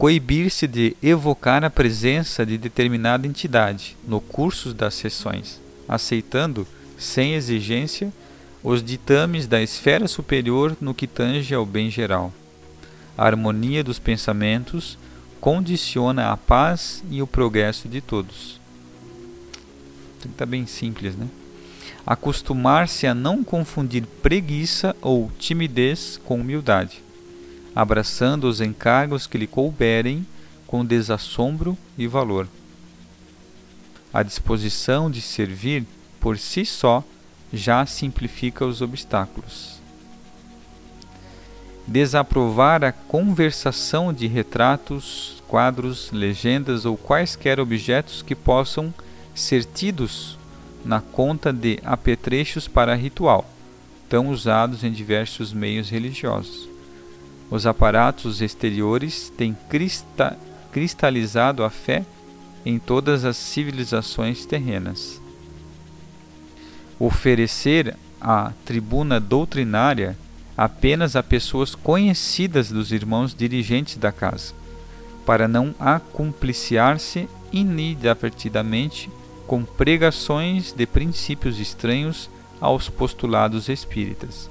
coibir-se 0.00 0.66
de 0.66 0.96
evocar 1.02 1.62
a 1.62 1.68
presença 1.68 2.46
de 2.46 2.56
determinada 2.56 3.26
entidade 3.26 3.98
no 4.08 4.18
curso 4.18 4.72
das 4.72 4.94
sessões, 4.94 5.60
aceitando, 5.86 6.66
sem 6.96 7.34
exigência, 7.34 8.10
os 8.62 8.82
ditames 8.82 9.46
da 9.46 9.60
esfera 9.60 10.08
superior 10.08 10.74
no 10.80 10.94
que 10.94 11.06
tange 11.06 11.54
ao 11.54 11.66
bem 11.66 11.90
geral. 11.90 12.32
A 13.14 13.26
harmonia 13.26 13.84
dos 13.84 13.98
pensamentos 13.98 14.96
condiciona 15.38 16.32
a 16.32 16.36
paz 16.36 17.04
e 17.10 17.20
o 17.20 17.26
progresso 17.26 17.86
de 17.86 18.00
todos. 18.00 18.58
Está 20.24 20.46
bem 20.46 20.64
simples, 20.64 21.14
né? 21.14 21.28
Acostumar-se 22.06 23.06
a 23.06 23.14
não 23.14 23.44
confundir 23.44 24.04
preguiça 24.22 24.96
ou 25.00 25.30
timidez 25.38 26.20
com 26.24 26.40
humildade 26.40 27.02
abraçando 27.74 28.44
os 28.44 28.60
encargos 28.60 29.26
que 29.26 29.38
lhe 29.38 29.46
couberem 29.46 30.26
com 30.66 30.84
desassombro 30.84 31.76
e 31.96 32.06
valor. 32.06 32.48
A 34.12 34.22
disposição 34.22 35.10
de 35.10 35.20
servir 35.20 35.86
por 36.18 36.38
si 36.38 36.64
só 36.64 37.04
já 37.52 37.86
simplifica 37.86 38.64
os 38.64 38.80
obstáculos. 38.80 39.80
Desaprovar 41.86 42.84
a 42.84 42.92
conversação 42.92 44.12
de 44.12 44.26
retratos, 44.26 45.42
quadros, 45.48 46.10
legendas 46.12 46.84
ou 46.84 46.96
quaisquer 46.96 47.58
objetos 47.58 48.22
que 48.22 48.34
possam 48.34 48.92
ser 49.34 49.64
tidos 49.64 50.38
na 50.84 51.00
conta 51.00 51.52
de 51.52 51.78
apetrechos 51.84 52.66
para 52.66 52.94
ritual, 52.94 53.48
tão 54.08 54.28
usados 54.28 54.82
em 54.84 54.90
diversos 54.90 55.52
meios 55.52 55.90
religiosos. 55.90 56.68
Os 57.50 57.66
aparatos 57.66 58.40
exteriores 58.40 59.32
têm 59.36 59.56
crista 59.68 60.38
cristalizado 60.72 61.64
a 61.64 61.70
fé 61.70 62.04
em 62.64 62.78
todas 62.78 63.24
as 63.24 63.36
civilizações 63.36 64.46
terrenas. 64.46 65.20
Oferecer 66.98 67.96
a 68.20 68.52
tribuna 68.64 69.18
doutrinária 69.18 70.16
apenas 70.56 71.16
a 71.16 71.22
pessoas 71.22 71.74
conhecidas 71.74 72.70
dos 72.70 72.92
irmãos 72.92 73.34
dirigentes 73.34 73.96
da 73.96 74.12
casa, 74.12 74.52
para 75.24 75.48
não 75.48 75.74
acumpliciar-se 75.80 77.28
inadvertidamente 77.52 79.10
com 79.50 79.64
pregações 79.64 80.72
de 80.72 80.86
princípios 80.86 81.58
estranhos 81.58 82.30
aos 82.60 82.88
postulados 82.88 83.68
espíritas. 83.68 84.48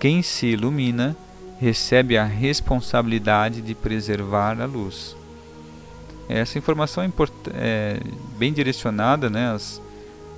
Quem 0.00 0.22
se 0.22 0.46
ilumina 0.46 1.16
recebe 1.60 2.18
a 2.18 2.24
responsabilidade 2.24 3.60
de 3.60 3.76
preservar 3.76 4.60
a 4.60 4.64
luz. 4.64 5.14
Essa 6.28 6.58
informação 6.58 7.04
é, 7.04 7.08
é 7.54 8.00
bem 8.36 8.52
direcionada 8.52 9.30
né, 9.30 9.52
às, 9.52 9.80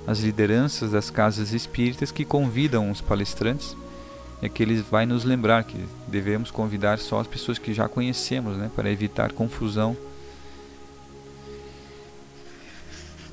às 0.05 0.19
lideranças 0.19 0.91
das 0.91 1.09
casas 1.09 1.51
espíritas 1.51 2.11
que 2.11 2.23
convidam 2.23 2.91
os 2.91 3.01
palestrantes. 3.01 3.75
É 4.43 4.47
que 4.47 4.61
eles 4.61 4.81
vai 4.81 5.07
nos 5.07 5.23
lembrar 5.23 5.63
que 5.63 5.83
devemos 6.07 6.51
convidar 6.51 6.99
só 6.99 7.19
as 7.19 7.25
pessoas 7.25 7.57
que 7.57 7.73
já 7.73 7.89
conhecemos, 7.89 8.57
né, 8.57 8.69
para 8.75 8.91
evitar 8.91 9.31
confusão 9.31 9.97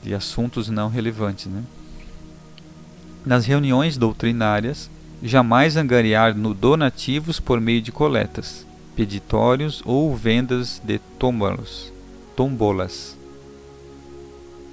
de 0.03 0.15
assuntos 0.15 0.69
não 0.69 0.89
relevantes. 0.89 1.47
Né. 1.47 1.63
Nas 3.25 3.47
reuniões 3.47 3.97
doutrinárias, 3.97 4.91
jamais 5.23 5.77
angariar 5.77 6.35
no 6.35 6.55
donativos 6.55 7.41
por 7.41 7.61
meio 7.61 7.83
de 7.83 7.93
coletas, 7.93 8.67
peditórios 8.95 9.83
ou 9.85 10.15
vendas 10.15 10.81
de 10.85 10.99
tombolos, 11.19 11.93
tombolas. 12.37 13.17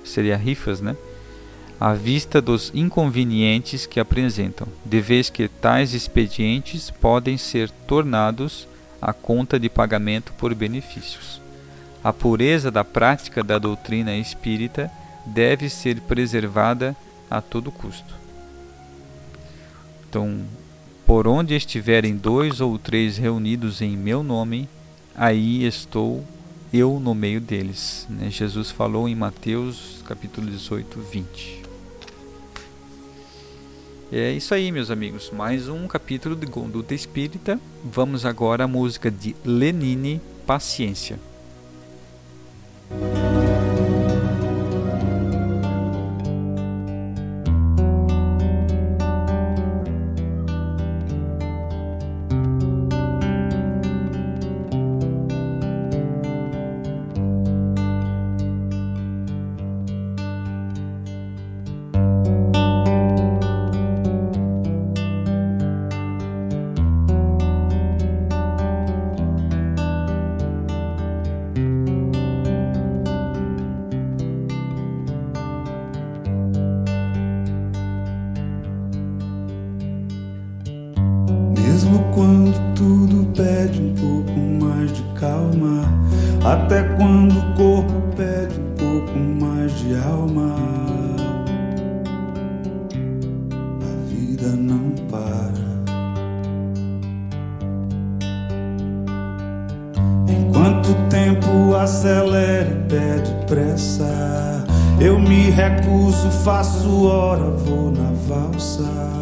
Seria 0.04 0.38
rifas, 0.38 0.82
né? 0.82 0.96
à 1.80 1.94
vista 1.94 2.42
dos 2.42 2.72
inconvenientes 2.74 3.86
que 3.86 4.00
apresentam, 4.00 4.68
de 4.86 5.02
vez 5.02 5.30
que 5.30 5.48
tais 5.48 5.94
expedientes 5.94 6.90
podem 6.90 7.38
ser 7.38 7.70
tornados 7.70 8.68
à 9.02 9.12
conta 9.12 9.60
de 9.60 9.70
pagamento 9.70 10.34
por 10.34 10.54
benefícios. 10.56 11.42
A 12.04 12.14
pureza 12.14 12.72
da 12.72 12.84
prática 12.84 13.44
da 13.44 13.60
doutrina 13.60 14.16
espírita 14.16 14.90
deve 15.26 15.70
ser 15.70 16.02
preservada 16.02 16.96
a 17.30 17.42
todo 17.42 17.72
custo. 17.72 18.14
Então, 20.08 20.40
por 21.06 21.28
onde 21.28 21.56
estiverem 21.56 22.16
dois 22.16 22.62
ou 22.62 22.78
três 22.80 23.18
reunidos 23.18 23.82
em 23.82 23.98
meu 23.98 24.24
nome, 24.24 24.70
aí 25.16 25.66
estou 25.66 26.24
eu 26.74 27.00
no 27.00 27.14
meio 27.14 27.40
deles. 27.40 28.08
Né? 28.10 28.30
Jesus 28.30 28.72
falou 28.72 29.08
em 29.08 29.16
Mateus 29.16 30.04
capítulo 30.06 30.48
18, 30.50 31.00
20. 31.00 31.64
É 34.12 34.32
isso 34.32 34.54
aí, 34.54 34.72
meus 34.72 34.92
amigos. 34.92 35.32
Mais 35.32 35.68
um 35.68 35.88
capítulo 35.88 36.36
de 36.36 36.46
Conduta 36.48 36.94
Espírita. 36.94 37.60
Vamos 37.84 38.26
agora 38.26 38.64
à 38.64 38.68
música 38.68 39.10
de 39.10 39.36
Lenine, 39.44 40.22
Paciência. 40.46 41.20
Quando 82.16 82.54
tudo 82.76 83.26
pede 83.36 83.82
um 83.82 83.94
pouco 83.94 84.40
mais 84.40 84.90
de 84.94 85.04
calma, 85.20 85.84
até 86.46 86.84
quando 86.96 87.38
o 87.38 87.54
corpo 87.56 87.94
pede 88.16 88.58
um 88.58 88.76
pouco 88.76 89.20
mais 89.20 89.72
de 89.80 89.96
alma, 89.96 90.56
a 93.82 94.10
vida 94.10 94.48
não 94.56 94.92
para. 95.10 95.66
Enquanto 100.30 100.92
o 100.92 101.10
tempo 101.10 101.76
acelera 101.76 102.70
e 102.70 102.90
pede 102.90 103.46
pressa, 103.46 104.66
eu 105.02 105.20
me 105.20 105.50
recuso, 105.50 106.32
faço 106.46 107.08
hora, 107.08 107.52
vou 107.52 107.92
na 107.92 108.12
valsa. 108.26 109.16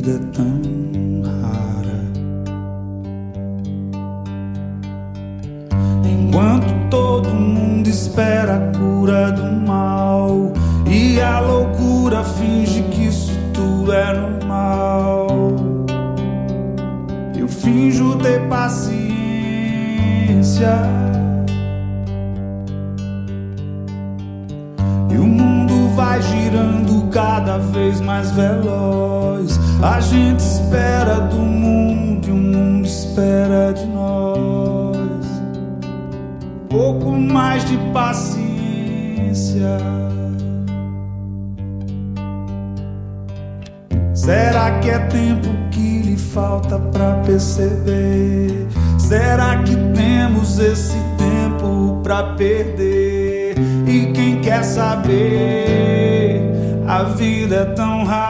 Vida 0.00 0.18
tão 0.32 0.60
rara. 1.42 2.00
Enquanto 6.04 6.88
todo 6.88 7.28
mundo 7.28 7.86
espera 7.86 8.56
a 8.56 8.78
cura 8.78 9.30
do 9.32 9.66
mal 9.66 10.52
e 10.86 11.20
a 11.20 11.40
loucura 11.40 12.24
finge 12.24 12.82
que 12.84 13.08
isso 13.08 13.38
tudo 13.52 13.92
é 13.92 14.14
normal. 14.14 15.26
Eu 17.36 17.48
finjo 17.48 18.16
ter 18.16 18.40
paciência. 18.48 19.00
E 25.10 25.18
o 25.18 25.26
mundo 25.26 25.94
vai 25.94 26.22
girando 26.22 27.10
cada 27.10 27.58
vez 27.58 28.00
mais 28.00 28.30
veloz. 28.30 29.69
A 29.82 29.98
gente 29.98 30.40
espera 30.40 31.20
do 31.20 31.36
mundo 31.36 32.28
e 32.28 32.30
o 32.30 32.36
mundo 32.36 32.86
espera 32.86 33.72
de 33.72 33.86
nós. 33.86 35.26
Pouco 36.68 37.12
mais 37.12 37.64
de 37.64 37.78
paciência. 37.92 39.78
Será 44.12 44.78
que 44.80 44.90
é 44.90 44.98
tempo 44.98 45.48
que 45.70 46.02
lhe 46.02 46.16
falta 46.16 46.78
pra 46.78 47.14
perceber? 47.24 48.68
Será 48.98 49.62
que 49.62 49.74
temos 49.94 50.58
esse 50.58 50.98
tempo 51.16 52.00
pra 52.02 52.34
perder? 52.34 53.54
E 53.86 54.12
quem 54.12 54.42
quer 54.42 54.62
saber? 54.62 56.50
A 56.86 57.02
vida 57.04 57.56
é 57.56 57.64
tão 57.66 58.04
rara, 58.04 58.29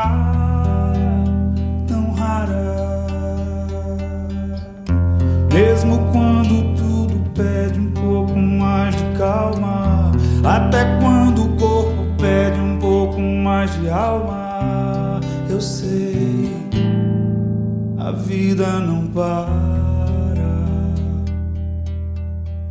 até 10.44 10.98
quando 10.98 11.44
o 11.44 11.56
corpo 11.56 12.04
pede 12.18 12.60
um 12.60 12.78
pouco 12.78 13.20
mais 13.20 13.72
de 13.80 13.88
alma, 13.88 15.20
eu 15.48 15.60
sei, 15.60 16.50
a 17.98 18.10
vida 18.12 18.80
não 18.80 19.06
para. 19.08 19.30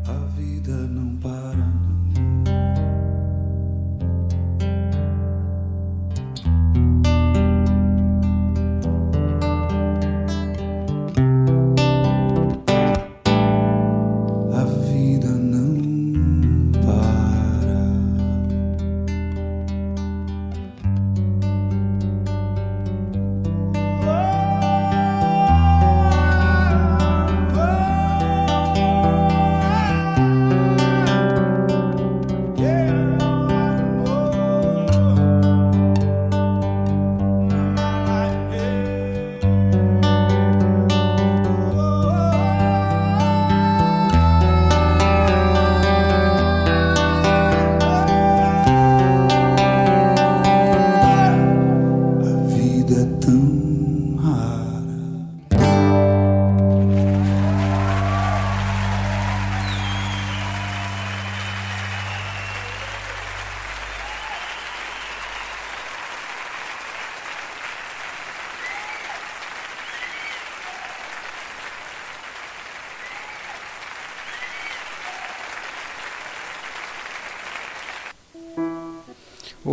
A 0.07 0.25
vida 0.37 0.71
não 0.71 1.15
para, 1.17 1.38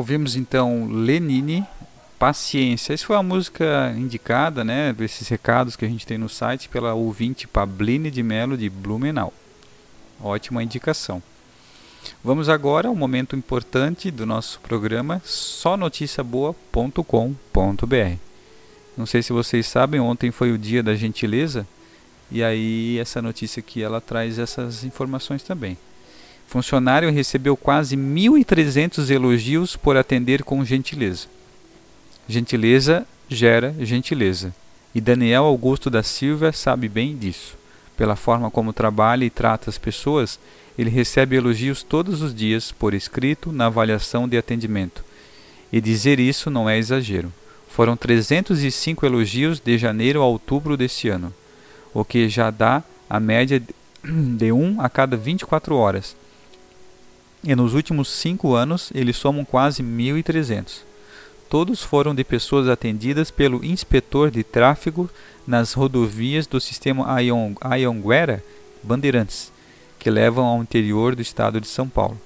Ouvimos 0.06 0.36
então 0.36 0.86
Lenine, 0.86 1.66
Paciência. 2.16 2.94
Essa 2.94 3.04
foi 3.04 3.16
a 3.16 3.24
música 3.24 3.92
indicada, 3.98 4.62
né, 4.62 4.92
desses 4.92 5.26
recados 5.26 5.74
que 5.74 5.84
a 5.84 5.88
gente 5.88 6.06
tem 6.06 6.16
no 6.16 6.28
site 6.28 6.68
pela 6.68 6.94
ouvinte 6.94 7.48
Pabline 7.48 8.08
de 8.08 8.22
Melo 8.22 8.56
de 8.56 8.70
Blumenau. 8.70 9.34
Ótima 10.22 10.62
indicação. 10.62 11.20
Vamos 12.22 12.48
agora 12.48 12.86
ao 12.86 12.94
momento 12.94 13.34
importante 13.34 14.12
do 14.12 14.24
nosso 14.24 14.60
programa 14.60 15.20
sonoticiaboa.com.br. 15.24 18.16
Não 18.96 19.06
sei 19.06 19.24
se 19.24 19.32
vocês 19.32 19.66
sabem, 19.66 19.98
ontem 19.98 20.30
foi 20.30 20.52
o 20.52 20.58
dia 20.58 20.84
da 20.84 20.94
gentileza 20.94 21.66
e 22.30 22.44
aí 22.44 22.96
essa 23.00 23.20
notícia 23.20 23.58
aqui 23.58 23.82
ela 23.82 24.00
traz 24.00 24.38
essas 24.38 24.84
informações 24.84 25.42
também. 25.42 25.76
Funcionário 26.46 27.10
recebeu 27.10 27.56
quase 27.56 27.96
1.300 27.96 29.10
elogios 29.10 29.76
por 29.76 29.96
atender 29.96 30.44
com 30.44 30.64
gentileza. 30.64 31.26
Gentileza 32.28 33.06
gera 33.28 33.74
gentileza. 33.80 34.54
E 34.94 35.00
Daniel 35.00 35.44
Augusto 35.44 35.90
da 35.90 36.02
Silva 36.02 36.52
sabe 36.52 36.88
bem 36.88 37.16
disso. 37.16 37.56
Pela 37.96 38.16
forma 38.16 38.50
como 38.50 38.72
trabalha 38.72 39.24
e 39.24 39.30
trata 39.30 39.68
as 39.68 39.78
pessoas, 39.78 40.38
ele 40.78 40.90
recebe 40.90 41.36
elogios 41.36 41.82
todos 41.82 42.22
os 42.22 42.34
dias, 42.34 42.70
por 42.70 42.94
escrito, 42.94 43.50
na 43.50 43.66
avaliação 43.66 44.28
de 44.28 44.36
atendimento. 44.36 45.04
E 45.72 45.80
dizer 45.80 46.20
isso 46.20 46.50
não 46.50 46.68
é 46.68 46.78
exagero. 46.78 47.32
Foram 47.68 47.96
305 47.96 49.04
elogios 49.04 49.60
de 49.60 49.76
janeiro 49.76 50.22
a 50.22 50.26
outubro 50.26 50.76
deste 50.76 51.08
ano, 51.08 51.34
o 51.92 52.04
que 52.04 52.28
já 52.28 52.50
dá 52.50 52.82
a 53.08 53.18
média 53.18 53.60
de 53.60 54.52
1 54.52 54.80
a 54.80 54.88
cada 54.88 55.16
24 55.16 55.76
horas. 55.76 56.16
E 57.46 57.54
nos 57.54 57.74
últimos 57.74 58.08
cinco 58.08 58.56
anos, 58.56 58.90
eles 58.92 59.16
somam 59.16 59.44
quase 59.44 59.80
1.300. 59.80 60.80
Todos 61.48 61.80
foram 61.80 62.12
de 62.12 62.24
pessoas 62.24 62.68
atendidas 62.68 63.30
pelo 63.30 63.64
inspetor 63.64 64.32
de 64.32 64.42
tráfego 64.42 65.08
nas 65.46 65.72
rodovias 65.72 66.44
do 66.48 66.60
sistema 66.60 67.06
Ayonguera 67.60 68.42
Bandeirantes, 68.82 69.52
que 69.96 70.10
levam 70.10 70.44
ao 70.44 70.60
interior 70.60 71.14
do 71.14 71.22
estado 71.22 71.60
de 71.60 71.68
São 71.68 71.88
Paulo. 71.88 72.20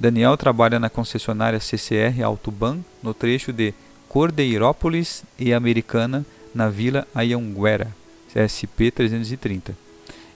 Daniel 0.00 0.36
trabalha 0.36 0.80
na 0.80 0.90
concessionária 0.90 1.60
CCR 1.60 2.20
Autoban, 2.24 2.78
no 3.00 3.14
trecho 3.14 3.52
de 3.52 3.72
Cordeirópolis 4.08 5.22
e 5.38 5.54
Americana, 5.54 6.26
na 6.52 6.68
Vila 6.68 7.06
Ayonguera, 7.14 7.94
SP 8.34 8.90
330. 8.90 9.85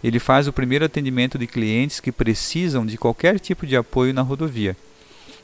Ele 0.02 0.18
faz 0.18 0.48
o 0.48 0.52
primeiro 0.52 0.84
atendimento 0.84 1.38
de 1.38 1.46
clientes 1.46 2.00
que 2.00 2.10
precisam 2.10 2.86
de 2.86 2.96
qualquer 2.96 3.38
tipo 3.38 3.66
de 3.66 3.76
apoio 3.76 4.14
na 4.14 4.22
rodovia, 4.22 4.76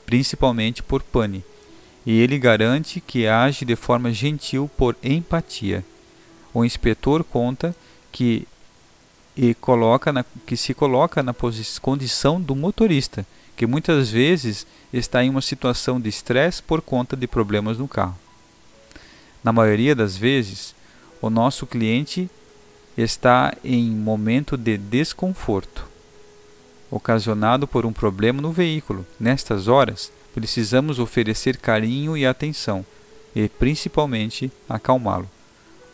principalmente 0.07 0.83
por 0.83 1.03
pane, 1.03 1.45
e 2.07 2.19
ele 2.21 2.39
garante 2.39 3.01
que 3.01 3.27
age 3.27 3.65
de 3.65 3.77
forma 3.77 4.13
gentil 4.13 4.71
por 4.77 4.97
empatia. 5.03 5.85
O 6.55 6.65
inspetor 6.65 7.23
conta 7.23 7.75
que 8.11 8.47
e 9.37 9.53
coloca 9.53 10.13
na, 10.13 10.25
que 10.47 10.57
se 10.57 10.73
coloca 10.73 11.23
na 11.23 11.35
condição 11.83 12.41
do 12.41 12.57
motorista, 12.57 13.27
que 13.55 13.67
muitas 13.67 14.09
vezes 14.09 14.67
está 14.93 15.23
em 15.23 15.29
uma 15.29 15.43
situação 15.43 16.01
de 16.01 16.09
estresse 16.09 16.63
por 16.63 16.81
conta 16.81 17.15
de 17.15 17.27
problemas 17.27 17.77
no 17.77 17.87
carro. 17.87 18.17
Na 19.45 19.53
maioria 19.53 19.95
das 19.95 20.17
vezes, 20.17 20.75
o 21.21 21.29
nosso 21.29 21.67
cliente 21.67 22.31
está 22.97 23.55
em 23.63 23.91
momento 23.91 24.57
de 24.57 24.79
desconforto, 24.79 25.87
ocasionado 26.91 27.67
por 27.67 27.85
um 27.85 27.93
problema 27.93 28.41
no 28.41 28.53
veículo. 28.53 29.07
Nestas 29.21 29.69
horas, 29.69 30.11
precisamos 30.35 30.99
oferecer 30.99 31.59
carinho 31.59 32.17
e 32.17 32.25
atenção 32.27 32.85
e, 33.35 33.49
principalmente, 33.49 34.51
acalmá-lo. 34.69 35.29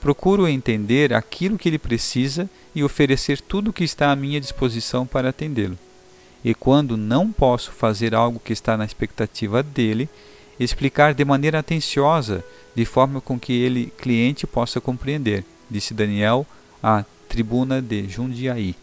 Procuro 0.00 0.48
entender 0.48 1.12
aquilo 1.14 1.58
que 1.58 1.68
ele 1.68 1.78
precisa 1.78 2.48
e 2.74 2.82
oferecer 2.82 3.40
tudo 3.40 3.70
o 3.70 3.72
que 3.72 3.84
está 3.84 4.10
à 4.10 4.16
minha 4.16 4.40
disposição 4.40 5.06
para 5.06 5.28
atendê-lo. 5.28 5.78
E 6.44 6.54
quando 6.54 6.96
não 6.96 7.30
posso 7.30 7.70
fazer 7.70 8.14
algo 8.14 8.40
que 8.44 8.52
está 8.52 8.76
na 8.76 8.84
expectativa 8.84 9.62
dele, 9.62 10.08
explicar 10.58 11.14
de 11.14 11.24
maneira 11.24 11.60
atenciosa, 11.60 12.44
de 12.74 12.84
forma 12.84 13.20
com 13.20 13.38
que 13.38 13.52
ele 13.52 13.92
cliente 13.96 14.46
possa 14.46 14.80
compreender, 14.80 15.44
disse 15.70 15.94
Daniel 15.94 16.46
à 16.82 17.04
tribuna 17.28 17.80
de 17.80 18.08
Jundiaí. 18.08 18.74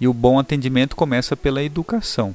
E 0.00 0.08
o 0.08 0.14
bom 0.14 0.38
atendimento 0.38 0.96
começa 0.96 1.36
pela 1.36 1.62
educação. 1.62 2.34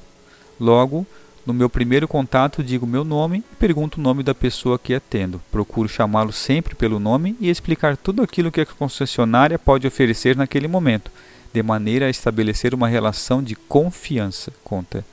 Logo, 0.60 1.06
no 1.46 1.54
meu 1.54 1.70
primeiro 1.70 2.08
contato, 2.08 2.64
digo 2.64 2.88
meu 2.88 3.04
nome 3.04 3.40
e 3.52 3.56
pergunto 3.56 4.00
o 4.00 4.04
nome 4.04 4.24
da 4.24 4.34
pessoa 4.34 4.80
que 4.80 4.94
atendo. 4.94 5.42
Procuro 5.52 5.88
chamá-lo 5.88 6.32
sempre 6.32 6.76
pelo 6.76 7.00
nome 7.00 7.36
e 7.40 7.50
explicar 7.50 7.96
tudo 7.96 8.24
aquilo 8.24 8.52
que 8.52 8.62
a 8.62 8.66
concessionária 8.66 9.60
pode 9.60 9.86
oferecer 9.86 10.36
naquele 10.36 10.68
momento, 10.68 11.12
de 11.54 11.62
maneira 11.62 12.08
a 12.08 12.10
estabelecer 12.10 12.74
uma 12.74 12.88
relação 12.88 13.44
de 13.44 13.56
confiança. 13.56 14.52
Conta. 14.64 15.06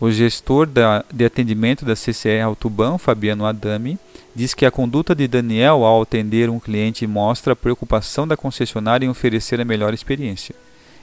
O 0.00 0.10
gestor 0.10 0.66
da, 0.66 1.04
de 1.12 1.26
atendimento 1.26 1.84
da 1.84 1.92
CCE 1.94 2.40
Autoban, 2.40 2.96
Fabiano 2.96 3.44
Adami, 3.44 3.98
diz 4.34 4.54
que 4.54 4.64
a 4.64 4.70
conduta 4.70 5.14
de 5.14 5.28
Daniel 5.28 5.84
ao 5.84 6.00
atender 6.00 6.48
um 6.48 6.58
cliente 6.58 7.06
mostra 7.06 7.52
a 7.52 7.56
preocupação 7.56 8.26
da 8.26 8.34
concessionária 8.34 9.04
em 9.04 9.10
oferecer 9.10 9.60
a 9.60 9.64
melhor 9.64 9.92
experiência. 9.92 10.54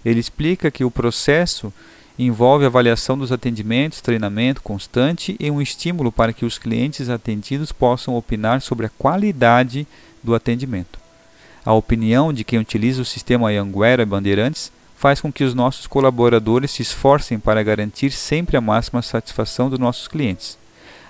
Ele 0.03 0.19
explica 0.19 0.71
que 0.71 0.83
o 0.83 0.89
processo 0.89 1.71
envolve 2.17 2.65
avaliação 2.65 3.15
dos 3.15 3.31
atendimentos, 3.31 4.01
treinamento 4.01 4.63
constante 4.63 5.35
e 5.39 5.51
um 5.51 5.61
estímulo 5.61 6.11
para 6.11 6.33
que 6.33 6.43
os 6.43 6.57
clientes 6.57 7.07
atendidos 7.07 7.71
possam 7.71 8.15
opinar 8.15 8.61
sobre 8.61 8.87
a 8.87 8.91
qualidade 8.97 9.85
do 10.23 10.33
atendimento. 10.33 10.97
A 11.63 11.71
opinião 11.71 12.33
de 12.33 12.43
quem 12.43 12.57
utiliza 12.57 13.03
o 13.03 13.05
sistema 13.05 13.49
Anguera 13.49 14.03
Bandeirantes 14.07 14.71
faz 14.97 15.21
com 15.21 15.31
que 15.31 15.43
os 15.43 15.53
nossos 15.53 15.85
colaboradores 15.85 16.71
se 16.71 16.81
esforcem 16.81 17.37
para 17.37 17.61
garantir 17.61 18.11
sempre 18.11 18.57
a 18.57 18.61
máxima 18.61 19.01
satisfação 19.01 19.69
dos 19.69 19.79
nossos 19.79 20.07
clientes. 20.07 20.57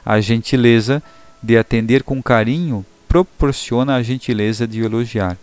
A 0.05 0.19
gentileza 0.19 1.01
de 1.41 1.57
atender 1.57 2.03
com 2.03 2.21
carinho 2.21 2.85
proporciona 3.07 3.95
a 3.95 4.03
gentileza 4.03 4.67
de 4.67 4.81
elogiar. 4.81 5.37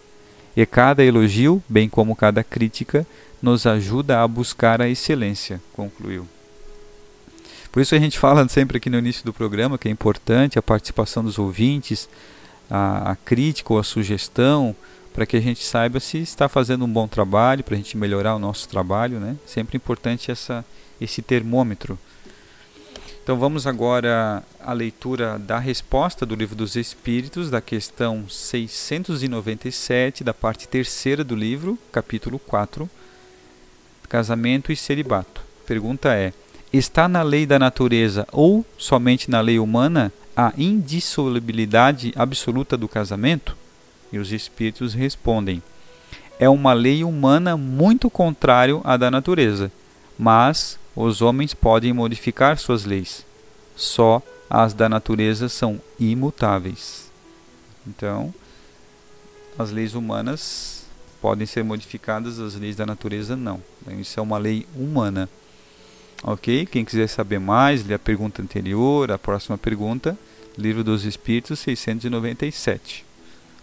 E 0.55 0.65
cada 0.67 1.03
elogio, 1.03 1.63
bem 1.69 1.89
como 1.89 2.15
cada 2.15 2.45
crítica, 2.45 3.07
nos 3.43 3.67
ajuda 3.67 4.23
a 4.23 4.29
buscar 4.29 4.81
a 4.81 4.89
excelência, 4.89 5.61
concluiu. 5.73 6.29
Por 7.73 7.81
isso 7.81 7.95
a 7.95 7.99
gente 7.99 8.19
fala 8.19 8.47
sempre 8.49 8.77
aqui 8.77 8.91
no 8.91 8.99
início 8.99 9.25
do 9.25 9.33
programa 9.33 9.79
que 9.79 9.89
é 9.89 9.91
importante 9.91 10.59
a 10.59 10.63
participação 10.63 11.25
dos 11.25 11.39
ouvintes, 11.39 12.09
a, 12.71 13.13
a 13.13 13.17
crítica 13.17 13.73
ou 13.73 13.79
a 13.79 13.85
sugestão, 13.85 14.77
para 15.15 15.25
que 15.25 15.39
a 15.39 15.41
gente 15.41 15.65
saiba 15.65 15.99
se 15.99 16.19
está 16.19 16.47
fazendo 16.47 16.85
um 16.85 16.93
bom 16.93 17.09
trabalho, 17.09 17.65
para 17.65 17.75
a 17.75 17.79
gente 17.79 17.97
melhorar 17.97 18.35
o 18.35 18.39
nosso 18.39 18.69
trabalho, 18.69 19.19
né? 19.19 19.37
Sempre 19.47 19.79
importante 19.79 20.31
essa, 20.31 20.63
esse 21.01 21.23
termômetro 21.23 21.99
então 23.25 23.39
vamos 23.39 23.67
agora 23.67 24.43
à 24.61 24.75
leitura 24.75 25.39
da 25.39 25.59
resposta 25.59 26.27
do 26.27 26.35
Livro 26.35 26.55
dos 26.55 26.77
Espíritos, 26.77 27.49
da 27.49 27.63
questão 27.63 28.27
697, 28.29 30.23
da 30.23 30.35
parte 30.35 30.69
terceira 30.69 31.25
do 31.25 31.35
livro, 31.35 31.79
capítulo 31.91 32.39
4, 32.39 32.87
Casamento 34.11 34.71
e 34.71 34.77
Celibato. 34.77 35.41
Pergunta 35.65 36.13
é: 36.13 36.35
está 36.71 37.09
na 37.09 37.23
lei 37.23 37.47
da 37.47 37.59
natureza 37.59 38.29
ou 38.31 38.63
somente 38.77 39.31
na 39.31 39.41
lei 39.41 39.59
humana 39.59 40.13
a 40.37 40.53
indissolubilidade 40.59 42.13
absoluta 42.15 42.77
do 42.77 42.87
casamento? 42.87 43.57
E 44.13 44.19
os 44.19 44.33
espíritos 44.33 44.95
respondem: 44.95 45.63
é 46.39 46.49
uma 46.49 46.73
lei 46.73 47.05
humana 47.05 47.57
muito 47.57 48.11
contrário 48.11 48.81
à 48.85 48.97
da 48.97 49.11
natureza, 49.11 49.71
mas 50.19 50.79
os 50.95 51.23
homens 51.23 51.55
podem 51.55 51.93
modificar 51.93 52.59
suas 52.59 52.85
leis. 52.85 53.25
Só 53.77 54.23
as 54.49 54.75
da 54.75 54.89
natureza 54.89 55.49
são 55.49 55.81
imutáveis. 55.99 57.11
Então, 57.87 58.33
as 59.59 59.71
leis 59.71 59.95
humanas 59.95 60.85
podem 61.21 61.47
ser 61.47 61.65
modificadas, 61.65 62.39
as 62.39 62.55
leis 62.55 62.77
da 62.77 62.87
natureza 62.87 63.37
não. 63.37 63.63
Isso 63.99 64.19
é 64.19 64.23
uma 64.23 64.39
lei 64.39 64.67
humana. 64.77 65.29
Ok? 66.23 66.67
Quem 66.67 66.85
quiser 66.85 67.09
saber 67.09 67.39
mais, 67.39 67.85
lê 67.87 67.95
a 67.95 67.99
pergunta 67.99 68.43
anterior, 68.43 69.11
a 69.11 69.19
próxima 69.19 69.59
pergunta, 69.59 70.17
Livro 70.57 70.85
dos 70.85 71.05
Espíritos 71.05 71.59
697. 71.61 73.05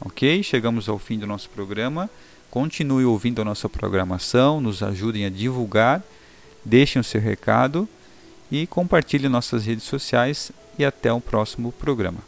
Ok? 0.01 0.43
Chegamos 0.43 0.89
ao 0.89 0.99
fim 0.99 1.17
do 1.17 1.27
nosso 1.27 1.49
programa. 1.49 2.09
Continue 2.49 3.05
ouvindo 3.05 3.41
a 3.41 3.45
nossa 3.45 3.69
programação, 3.69 4.59
nos 4.59 4.83
ajudem 4.83 5.25
a 5.25 5.29
divulgar 5.29 6.03
Deixem 6.63 6.99
o 6.99 7.03
seu 7.03 7.19
recado 7.19 7.89
e 8.51 8.67
compartilhe 8.67 9.27
nossas 9.27 9.65
redes 9.65 9.83
sociais 9.83 10.51
e 10.77 10.85
até 10.85 11.11
o 11.11 11.19
próximo 11.19 11.71
programa. 11.71 12.19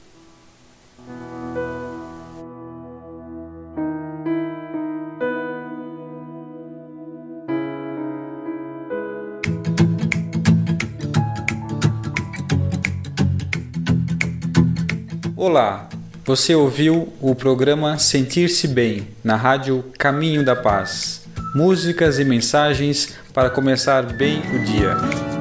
Olá, 15.36 15.90
você 16.26 16.56
ouviu 16.56 17.12
o 17.20 17.36
programa 17.36 17.98
Sentir-se 17.98 18.68
Bem 18.68 19.08
na 19.24 19.36
rádio 19.36 19.84
Caminho 19.98 20.44
da 20.44 20.56
Paz. 20.56 21.22
Músicas 21.54 22.18
e 22.18 22.24
mensagens 22.24 23.16
para 23.34 23.50
começar 23.50 24.04
bem 24.04 24.40
o 24.40 24.64
dia. 24.64 25.33